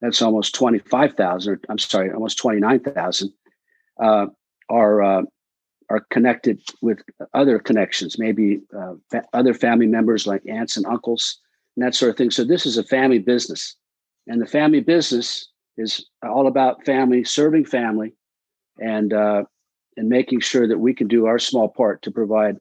that's 0.00 0.22
almost 0.22 0.54
25,000, 0.54 1.64
I'm 1.68 1.78
sorry, 1.78 2.10
almost 2.10 2.38
29,000, 2.38 3.32
uh, 4.02 4.26
are, 4.68 5.02
uh, 5.02 5.22
are 5.90 6.06
connected 6.10 6.60
with 6.80 7.00
other 7.34 7.58
connections, 7.58 8.18
maybe 8.18 8.60
uh, 8.76 8.94
fa- 9.10 9.26
other 9.32 9.52
family 9.52 9.86
members 9.86 10.26
like 10.26 10.42
aunts 10.48 10.76
and 10.76 10.86
uncles 10.86 11.38
and 11.76 11.84
that 11.84 11.94
sort 11.94 12.10
of 12.10 12.16
thing. 12.16 12.30
So 12.30 12.44
this 12.44 12.64
is 12.64 12.78
a 12.78 12.84
family 12.84 13.18
business. 13.18 13.76
And 14.26 14.40
the 14.40 14.46
family 14.46 14.80
business 14.80 15.48
is 15.76 16.06
all 16.22 16.46
about 16.46 16.84
family, 16.84 17.24
serving 17.24 17.66
family, 17.66 18.14
and, 18.78 19.12
uh, 19.12 19.44
and 19.96 20.08
making 20.08 20.40
sure 20.40 20.66
that 20.66 20.78
we 20.78 20.94
can 20.94 21.08
do 21.08 21.26
our 21.26 21.38
small 21.38 21.68
part 21.68 22.00
to 22.02 22.10
provide 22.10 22.56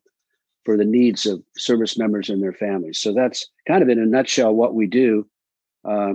for 0.69 0.77
the 0.77 0.85
needs 0.85 1.25
of 1.25 1.41
service 1.57 1.97
members 1.97 2.29
and 2.29 2.43
their 2.43 2.53
families. 2.53 2.99
So 2.99 3.11
that's 3.11 3.49
kind 3.67 3.81
of 3.81 3.89
in 3.89 3.97
a 3.97 4.05
nutshell 4.05 4.53
what 4.53 4.75
we 4.75 4.85
do. 4.85 5.27
Uh, 5.83 6.13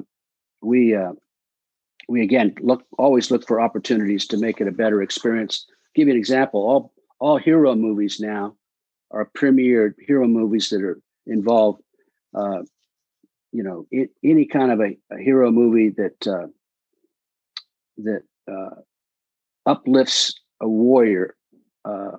we 0.63 0.95
uh, 0.95 1.11
we 2.09 2.23
again 2.23 2.55
look 2.61 2.85
always 2.97 3.33
look 3.33 3.45
for 3.49 3.61
opportunities 3.61 4.29
to 4.29 4.37
make 4.37 4.61
it 4.61 4.69
a 4.69 4.71
better 4.71 5.03
experience. 5.03 5.67
Give 5.97 6.07
you 6.07 6.15
an 6.15 6.21
example. 6.21 6.61
All 6.61 6.93
all 7.19 7.37
hero 7.37 7.75
movies 7.75 8.21
now 8.21 8.55
are 9.11 9.29
premiered 9.37 9.95
hero 9.99 10.29
movies 10.29 10.69
that 10.69 10.83
are 10.83 11.01
involve 11.27 11.81
uh, 12.33 12.63
you 13.51 13.65
know 13.65 13.89
it, 13.91 14.11
any 14.23 14.47
kind 14.47 14.71
of 14.71 14.79
a, 14.79 14.97
a 15.11 15.19
hero 15.19 15.51
movie 15.51 15.89
that 15.97 16.29
uh, 16.29 16.47
that 17.97 18.23
uh, 18.49 18.77
uplifts 19.67 20.33
a 20.61 20.69
warrior 20.69 21.35
uh, 21.85 22.19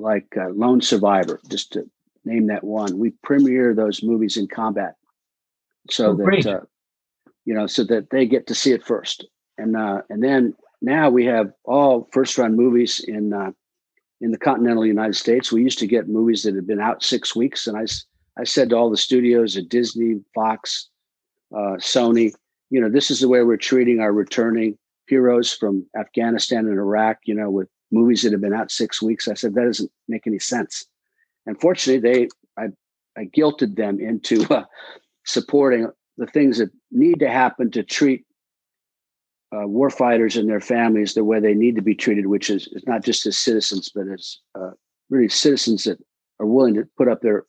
like 0.00 0.36
uh, 0.36 0.50
Lone 0.50 0.80
Survivor, 0.80 1.40
just 1.48 1.72
to 1.72 1.88
name 2.24 2.46
that 2.48 2.64
one. 2.64 2.98
We 2.98 3.10
premiere 3.22 3.74
those 3.74 4.02
movies 4.02 4.36
in 4.36 4.46
combat 4.46 4.96
so 5.88 6.10
oh, 6.10 6.14
that 6.16 6.46
uh, 6.46 6.60
you 7.44 7.54
know, 7.54 7.66
so 7.66 7.84
that 7.84 8.10
they 8.10 8.26
get 8.26 8.46
to 8.48 8.54
see 8.54 8.72
it 8.72 8.84
first. 8.84 9.26
And 9.58 9.76
uh, 9.76 10.02
and 10.08 10.22
then 10.22 10.54
now 10.82 11.10
we 11.10 11.24
have 11.26 11.52
all 11.64 12.08
first 12.12 12.38
run 12.38 12.56
movies 12.56 13.00
in 13.00 13.32
uh, 13.32 13.52
in 14.20 14.30
the 14.30 14.38
continental 14.38 14.84
United 14.84 15.16
States, 15.16 15.50
we 15.50 15.62
used 15.62 15.78
to 15.78 15.86
get 15.86 16.08
movies 16.08 16.42
that 16.42 16.54
had 16.54 16.66
been 16.66 16.80
out 16.80 17.02
six 17.02 17.34
weeks. 17.34 17.66
And 17.66 17.76
I, 17.76 17.86
I 18.38 18.44
said 18.44 18.70
to 18.70 18.76
all 18.76 18.90
the 18.90 18.96
studios 18.96 19.56
at 19.56 19.68
Disney, 19.68 20.20
Fox, 20.34 20.88
uh, 21.54 21.76
Sony, 21.78 22.32
you 22.68 22.80
know, 22.80 22.90
this 22.90 23.10
is 23.10 23.20
the 23.20 23.28
way 23.28 23.42
we're 23.42 23.56
treating 23.56 24.00
our 24.00 24.12
returning 24.12 24.76
heroes 25.06 25.52
from 25.52 25.86
Afghanistan 25.98 26.66
and 26.66 26.78
Iraq, 26.78 27.18
you 27.24 27.34
know, 27.34 27.50
with 27.50 27.68
movies 27.90 28.22
that 28.22 28.32
have 28.32 28.40
been 28.40 28.54
out 28.54 28.70
six 28.70 29.02
weeks. 29.02 29.28
I 29.28 29.34
said, 29.34 29.54
that 29.54 29.64
doesn't 29.64 29.90
make 30.08 30.26
any 30.26 30.38
sense. 30.38 30.86
Unfortunately, 31.46 32.00
they, 32.00 32.28
I, 32.56 32.68
I 33.16 33.24
guilted 33.36 33.76
them 33.76 34.00
into 34.00 34.46
uh, 34.54 34.64
supporting 35.24 35.88
the 36.16 36.26
things 36.26 36.58
that 36.58 36.70
need 36.90 37.20
to 37.20 37.30
happen 37.30 37.70
to 37.72 37.82
treat 37.82 38.24
uh, 39.52 39.66
warfighters 39.66 40.38
and 40.38 40.48
their 40.48 40.60
families 40.60 41.14
the 41.14 41.24
way 41.24 41.40
they 41.40 41.54
need 41.54 41.74
to 41.76 41.82
be 41.82 41.94
treated, 41.94 42.26
which 42.26 42.50
is, 42.50 42.68
is 42.68 42.86
not 42.86 43.02
just 43.02 43.26
as 43.26 43.36
citizens, 43.36 43.90
but 43.92 44.06
as 44.06 44.38
uh, 44.54 44.70
really 45.08 45.28
citizens 45.28 45.84
that 45.84 45.98
are 46.38 46.46
willing 46.46 46.74
to 46.74 46.88
put 46.96 47.08
up 47.08 47.20
their 47.20 47.44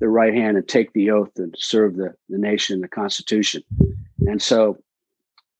their 0.00 0.10
right 0.10 0.34
hand 0.34 0.56
and 0.56 0.66
take 0.66 0.92
the 0.92 1.10
oath 1.10 1.30
and 1.36 1.54
serve 1.56 1.96
the, 1.96 2.12
the 2.28 2.38
nation 2.38 2.74
and 2.74 2.82
the 2.82 2.88
Constitution. 2.88 3.62
And 4.26 4.42
so 4.42 4.78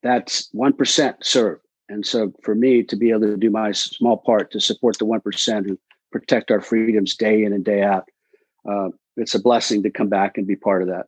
that's 0.02 0.50
1% 0.54 1.14
serve. 1.22 1.60
And 1.88 2.04
so 2.04 2.32
for 2.42 2.54
me 2.54 2.82
to 2.84 2.96
be 2.96 3.10
able 3.10 3.22
to 3.22 3.36
do 3.36 3.50
my 3.50 3.72
small 3.72 4.16
part 4.16 4.50
to 4.52 4.60
support 4.60 4.98
the 4.98 5.06
1% 5.06 5.68
who 5.68 5.78
protect 6.10 6.50
our 6.50 6.60
freedoms 6.60 7.16
day 7.16 7.44
in 7.44 7.52
and 7.52 7.64
day 7.64 7.82
out, 7.82 8.08
uh, 8.68 8.88
it's 9.16 9.34
a 9.34 9.40
blessing 9.40 9.82
to 9.82 9.90
come 9.90 10.08
back 10.08 10.38
and 10.38 10.46
be 10.46 10.56
part 10.56 10.82
of 10.82 10.88
that. 10.88 11.06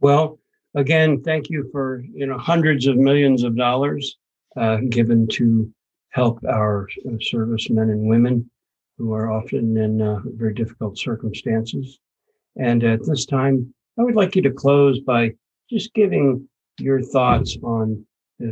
Well, 0.00 0.38
again, 0.74 1.22
thank 1.22 1.48
you 1.48 1.68
for 1.72 2.04
you 2.12 2.26
know 2.26 2.36
hundreds 2.36 2.86
of 2.86 2.96
millions 2.96 3.42
of 3.42 3.56
dollars 3.56 4.16
uh, 4.56 4.78
given 4.90 5.26
to 5.28 5.72
help 6.10 6.40
our 6.48 6.88
uh, 7.06 7.16
servicemen 7.20 7.90
and 7.90 8.08
women 8.08 8.50
who 8.98 9.12
are 9.12 9.30
often 9.30 9.76
in 9.76 10.00
uh, 10.00 10.20
very 10.24 10.54
difficult 10.54 10.98
circumstances. 10.98 11.98
And 12.56 12.84
at 12.84 13.04
this 13.04 13.26
time, 13.26 13.74
I 13.98 14.02
would 14.02 14.14
like 14.14 14.36
you 14.36 14.42
to 14.42 14.50
close 14.50 15.00
by 15.00 15.32
just 15.70 15.94
giving 15.94 16.48
your 16.78 17.02
thoughts 17.02 17.56
on 17.62 18.04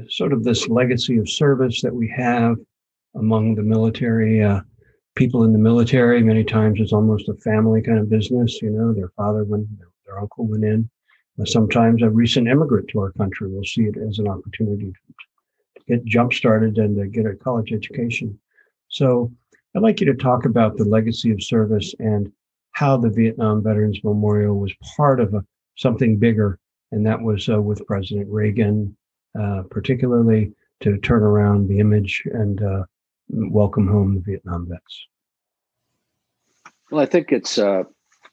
sort 0.08 0.32
of 0.32 0.44
this 0.44 0.68
legacy 0.68 1.18
of 1.18 1.28
service 1.28 1.82
that 1.82 1.94
we 1.94 2.12
have 2.16 2.56
among 3.14 3.54
the 3.54 3.62
military 3.62 4.42
uh, 4.42 4.60
people 5.14 5.44
in 5.44 5.52
the 5.52 5.58
military. 5.58 6.22
Many 6.22 6.44
times 6.44 6.80
it's 6.80 6.92
almost 6.92 7.28
a 7.28 7.34
family 7.34 7.82
kind 7.82 7.98
of 7.98 8.08
business. 8.08 8.60
You 8.62 8.70
know, 8.70 8.92
their 8.92 9.10
father 9.16 9.44
went, 9.44 9.66
their 10.06 10.20
uncle 10.20 10.46
went 10.46 10.64
in. 10.64 10.88
Sometimes 11.44 12.02
a 12.02 12.10
recent 12.10 12.46
immigrant 12.46 12.88
to 12.88 13.00
our 13.00 13.12
country 13.12 13.50
will 13.50 13.64
see 13.64 13.82
it 13.82 13.96
as 13.96 14.18
an 14.18 14.28
opportunity 14.28 14.92
to 14.92 15.84
get 15.88 16.04
jump 16.04 16.32
started 16.32 16.76
and 16.78 16.96
to 16.96 17.06
get 17.06 17.26
a 17.26 17.34
college 17.34 17.72
education. 17.72 18.38
So 18.88 19.32
I'd 19.74 19.82
like 19.82 20.00
you 20.00 20.06
to 20.06 20.14
talk 20.14 20.44
about 20.44 20.76
the 20.76 20.84
legacy 20.84 21.30
of 21.30 21.42
service 21.42 21.94
and 21.98 22.30
how 22.72 22.96
the 22.96 23.08
Vietnam 23.08 23.62
Veterans 23.62 23.98
Memorial 24.04 24.58
was 24.58 24.72
part 24.96 25.20
of 25.20 25.34
a, 25.34 25.44
something 25.76 26.18
bigger, 26.18 26.58
and 26.92 27.06
that 27.06 27.20
was 27.20 27.48
uh, 27.48 27.60
with 27.60 27.86
President 27.86 28.28
Reagan, 28.30 28.96
uh, 29.38 29.62
particularly 29.70 30.52
to 30.80 30.98
turn 30.98 31.22
around 31.22 31.68
the 31.68 31.78
image 31.78 32.22
and 32.32 32.62
uh, 32.62 32.84
welcome 33.28 33.86
home 33.86 34.14
the 34.14 34.20
Vietnam 34.20 34.66
vets. 34.68 35.06
Well, 36.90 37.00
I 37.00 37.06
think 37.06 37.32
it's 37.32 37.58
uh, 37.58 37.84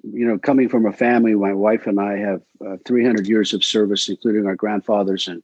you 0.03 0.25
know, 0.25 0.37
coming 0.37 0.69
from 0.69 0.85
a 0.85 0.91
family, 0.91 1.35
my 1.35 1.53
wife 1.53 1.87
and 1.87 1.99
I 1.99 2.17
have 2.17 2.41
uh, 2.65 2.77
300 2.85 3.27
years 3.27 3.53
of 3.53 3.63
service, 3.63 4.09
including 4.09 4.45
our 4.45 4.55
grandfathers 4.55 5.27
and 5.27 5.43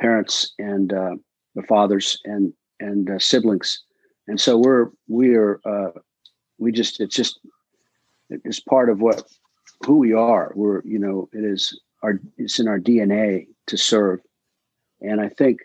parents 0.00 0.52
and 0.58 0.92
uh, 0.92 1.16
the 1.54 1.62
fathers 1.62 2.18
and 2.24 2.52
and 2.80 3.22
siblings, 3.22 3.80
and 4.26 4.40
so 4.40 4.58
we're 4.58 4.88
we 5.08 5.36
are 5.36 5.60
we 6.58 6.72
just 6.72 7.00
it's 7.00 7.14
just 7.14 7.40
it's 8.30 8.60
part 8.60 8.88
of 8.88 9.00
what 9.00 9.22
who 9.84 9.98
we 9.98 10.12
are. 10.12 10.52
We're 10.54 10.82
you 10.84 10.98
know 10.98 11.28
it 11.32 11.44
is 11.44 11.78
our 12.02 12.20
it's 12.38 12.58
in 12.58 12.68
our 12.68 12.78
DNA 12.78 13.48
to 13.66 13.76
serve, 13.76 14.20
and 15.02 15.20
I 15.20 15.28
think 15.28 15.60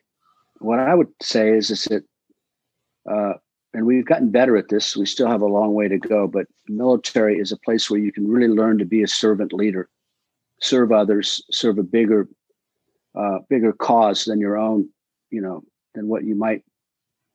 what 0.59 0.79
I 0.79 0.93
would 0.93 1.09
say 1.21 1.51
is 1.51 1.69
is 1.69 1.85
that 1.85 2.03
uh, 3.09 3.33
and 3.73 3.85
we've 3.85 4.05
gotten 4.05 4.31
better 4.31 4.57
at 4.57 4.69
this. 4.69 4.97
We 4.97 5.05
still 5.05 5.27
have 5.27 5.41
a 5.41 5.45
long 5.45 5.73
way 5.73 5.87
to 5.87 5.97
go, 5.97 6.27
but 6.27 6.47
military 6.67 7.37
is 7.37 7.51
a 7.51 7.57
place 7.57 7.89
where 7.89 7.99
you 7.99 8.11
can 8.11 8.27
really 8.27 8.53
learn 8.53 8.77
to 8.79 8.85
be 8.85 9.03
a 9.03 9.07
servant 9.07 9.53
leader, 9.53 9.89
serve 10.61 10.91
others, 10.91 11.43
serve 11.51 11.77
a 11.77 11.83
bigger, 11.83 12.27
uh, 13.15 13.39
bigger 13.49 13.73
cause 13.73 14.25
than 14.25 14.39
your 14.39 14.57
own. 14.57 14.89
You 15.29 15.41
know, 15.41 15.63
than 15.93 16.07
what 16.07 16.23
you 16.23 16.35
might 16.35 16.63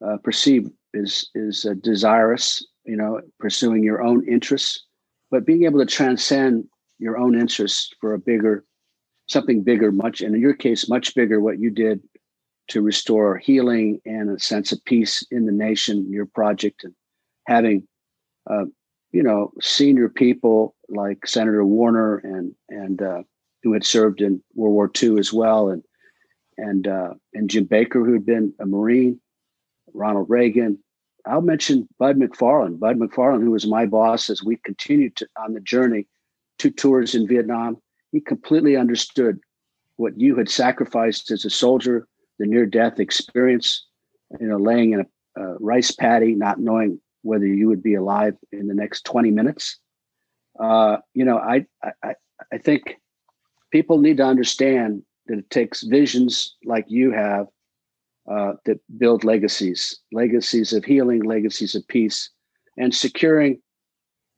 uh, 0.05 0.17
perceive 0.19 0.69
is 0.95 1.31
is 1.35 1.67
uh, 1.67 1.75
desirous. 1.81 2.67
You 2.85 2.97
know, 2.97 3.21
pursuing 3.39 3.85
your 3.85 4.03
own 4.03 4.27
interests, 4.27 4.85
but 5.31 5.47
being 5.47 5.65
able 5.65 5.79
to 5.79 5.87
transcend 5.87 6.65
your 6.99 7.19
own 7.19 7.39
interests 7.39 7.91
for 8.01 8.15
a 8.15 8.19
bigger, 8.19 8.65
something 9.33 9.63
bigger, 9.63 9.91
much, 9.91 10.21
and 10.21 10.35
in 10.35 10.41
your 10.41 10.55
case, 10.55 10.89
much 10.89 11.15
bigger. 11.15 11.41
What 11.41 11.59
you 11.59 11.71
did 11.71 12.01
to 12.69 12.81
restore 12.81 13.39
healing 13.39 14.01
and 14.05 14.31
a 14.31 14.39
sense 14.39 14.73
of 14.73 14.85
peace 14.85 15.25
in 15.31 15.47
the 15.47 15.53
nation, 15.53 16.11
your 16.11 16.27
project, 16.27 16.85
and 16.85 16.95
having, 17.47 17.87
uh, 18.49 18.65
you 19.11 19.23
know, 19.23 19.53
senior 19.61 20.09
people 20.09 20.75
like 20.89 21.27
Senator 21.27 21.65
Warner 21.65 22.19
and 22.19 22.55
and 22.69 23.03
uh, 23.03 23.23
who 23.63 23.73
had 23.73 23.85
served 23.85 24.21
in 24.21 24.43
World 24.55 24.75
War 24.75 24.91
II 25.03 25.19
as 25.19 25.33
well, 25.33 25.69
and 25.69 25.83
and 26.59 26.87
uh, 26.87 27.15
and 27.35 27.51
Jim 27.51 27.65
Baker, 27.65 28.05
who 28.05 28.13
had 28.13 28.27
been 28.27 28.55
a 28.61 28.67
Marine, 28.67 29.21
Ronald 29.93 30.29
Reagan. 30.29 30.79
I'll 31.25 31.41
mention 31.41 31.89
Bud 31.99 32.19
McFarlane. 32.19 32.81
Bud 32.81 32.99
McFarlane, 32.99 33.43
who 33.43 33.53
was 33.53 33.67
my 33.67 33.87
boss 33.87 34.29
as 34.29 34.43
we 34.43 34.57
continued 34.57 35.15
to, 35.17 35.29
on 35.37 35.55
the 35.55 35.61
journey, 35.61 36.09
two 36.59 36.71
tours 36.71 37.15
in 37.15 37.29
Vietnam. 37.29 37.77
He 38.13 38.21
completely 38.21 38.77
understood 38.77 39.41
what 39.97 40.19
you 40.19 40.37
had 40.37 40.49
sacrificed 40.49 41.31
as 41.31 41.45
a 41.45 41.51
soldier 41.51 42.07
the 42.39 42.47
near 42.47 42.67
death 42.67 42.99
experience, 42.99 43.87
you 44.41 44.47
know, 44.47 44.57
laying 44.57 44.93
in 44.93 45.01
a, 45.01 45.41
a, 45.41 45.57
rice 45.59 45.91
paddy, 45.91 46.35
not 46.35 46.59
knowing 46.59 47.01
whether 47.23 47.47
you 47.47 47.69
would 47.69 47.83
be 47.83 47.95
alive 47.95 48.35
in 48.51 48.69
the 48.69 48.75
next 48.75 49.05
20 49.05 49.31
minutes. 49.31 49.79
Uh, 50.59 50.97
you 51.15 51.25
know, 51.25 51.39
I, 51.39 51.67
I, 52.03 52.15
I 52.53 52.59
think 52.59 52.97
people 53.71 53.99
need 53.99 54.17
to 54.17 54.25
understand 54.25 55.03
that 55.27 55.39
it 55.39 55.51
takes 55.51 55.83
visions 55.83 56.57
like 56.65 56.87
you 56.89 57.13
have 57.13 57.47
uh, 58.31 58.55
that 58.65 58.81
build 58.99 59.25
legacies, 59.25 60.01
legacies 60.13 60.73
of 60.73 60.85
healing, 60.85 61.23
legacies 61.23 61.75
of 61.75 61.87
peace, 61.89 62.31
and 62.77 62.95
securing 62.95 63.61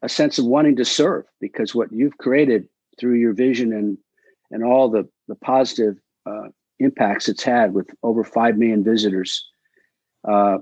a 0.02 0.08
sense 0.08 0.38
of 0.38 0.44
wanting 0.44 0.76
to 0.76 0.84
serve. 0.84 1.24
Because 1.40 1.74
what 1.74 1.92
you've 1.92 2.18
created 2.18 2.68
through 2.98 3.14
your 3.14 3.32
vision 3.32 3.72
and 3.72 3.98
and 4.50 4.62
all 4.62 4.88
the 4.88 5.08
the 5.28 5.34
positive 5.36 5.96
uh, 6.26 6.48
impacts 6.78 7.28
it's 7.28 7.42
had 7.42 7.74
with 7.74 7.88
over 8.02 8.24
5 8.24 8.56
million 8.56 8.84
visitors. 8.84 9.46
Uh, 10.26 10.58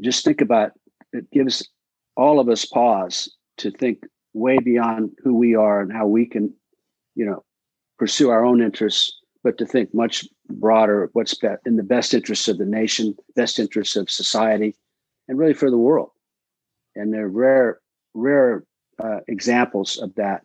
just 0.00 0.24
think 0.24 0.40
about 0.40 0.72
it 1.12 1.30
gives 1.30 1.68
all 2.16 2.40
of 2.40 2.48
us 2.48 2.64
pause 2.64 3.34
to 3.58 3.70
think 3.70 3.98
way 4.34 4.58
beyond 4.58 5.10
who 5.22 5.34
we 5.34 5.54
are 5.54 5.80
and 5.80 5.92
how 5.92 6.06
we 6.06 6.26
can, 6.26 6.52
you 7.14 7.24
know, 7.24 7.44
pursue 7.98 8.30
our 8.30 8.44
own 8.44 8.62
interests, 8.62 9.20
but 9.44 9.58
to 9.58 9.66
think 9.66 9.94
much 9.94 10.26
broader 10.48 11.10
what's 11.12 11.36
in 11.66 11.76
the 11.76 11.82
best 11.82 12.14
interests 12.14 12.48
of 12.48 12.58
the 12.58 12.64
nation, 12.64 13.14
best 13.36 13.58
interests 13.58 13.96
of 13.96 14.10
society, 14.10 14.74
and 15.28 15.38
really 15.38 15.54
for 15.54 15.70
the 15.70 15.78
world. 15.78 16.10
And 16.94 17.12
there 17.12 17.26
are 17.26 17.28
rare, 17.28 17.80
rare 18.14 18.64
uh, 19.02 19.20
examples 19.28 19.98
of 19.98 20.14
that. 20.16 20.42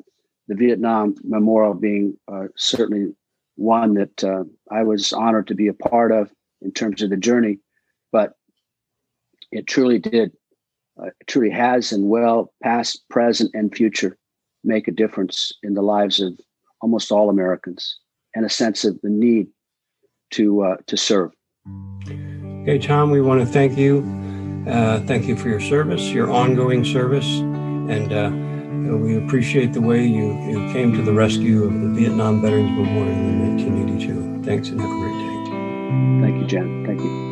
The 0.47 0.55
Vietnam 0.55 1.15
Memorial 1.23 1.73
being 1.73 2.17
uh, 2.31 2.45
certainly 2.55 3.13
one 3.55 3.95
that 3.95 4.23
uh, 4.23 4.43
I 4.71 4.83
was 4.83 5.11
honored 5.11 5.47
to 5.47 5.55
be 5.55 5.67
a 5.67 5.73
part 5.73 6.11
of 6.11 6.31
in 6.61 6.71
terms 6.71 7.01
of 7.01 7.09
the 7.09 7.17
journey, 7.17 7.59
but 8.11 8.33
it 9.51 9.67
truly 9.67 9.99
did, 9.99 10.31
uh, 11.01 11.09
truly 11.27 11.49
has, 11.49 11.91
and 11.91 12.07
well, 12.07 12.53
past, 12.63 13.03
present, 13.09 13.51
and 13.53 13.75
future, 13.75 14.17
make 14.63 14.87
a 14.87 14.91
difference 14.91 15.51
in 15.63 15.73
the 15.73 15.81
lives 15.81 16.19
of 16.19 16.39
almost 16.81 17.11
all 17.11 17.29
Americans, 17.29 17.97
and 18.35 18.45
a 18.45 18.49
sense 18.49 18.85
of 18.85 18.99
the 19.01 19.09
need 19.09 19.47
to 20.31 20.63
uh, 20.63 20.77
to 20.87 20.97
serve. 20.97 21.31
Okay, 22.61 22.77
Tom, 22.77 23.11
we 23.11 23.21
want 23.21 23.41
to 23.41 23.45
thank 23.45 23.77
you. 23.77 24.05
Uh, 24.67 24.99
thank 25.01 25.25
you 25.27 25.35
for 25.35 25.49
your 25.49 25.61
service, 25.61 26.09
your 26.09 26.29
ongoing 26.29 26.83
service, 26.83 27.39
and 27.39 28.11
uh, 28.11 28.29
Uh, 28.87 28.95
we 28.95 29.17
appreciate 29.17 29.73
the 29.73 29.81
way 29.81 30.05
you, 30.05 30.33
you 30.47 30.71
came 30.71 30.93
to 30.93 31.01
the 31.01 31.13
rescue 31.13 31.65
of 31.65 31.73
the 31.73 31.89
Vietnam 31.89 32.41
Veterans 32.41 32.71
Memorial 32.71 33.13
in 33.13 33.57
1982. 33.57 34.43
Thanks 34.43 34.69
and 34.69 34.79
have 34.79 34.89
a 34.89 34.93
great 34.93 35.11
day. 35.11 36.21
Thank 36.21 36.41
you, 36.41 36.47
Jen. 36.47 36.85
Thank 36.85 37.01
you. 37.01 37.26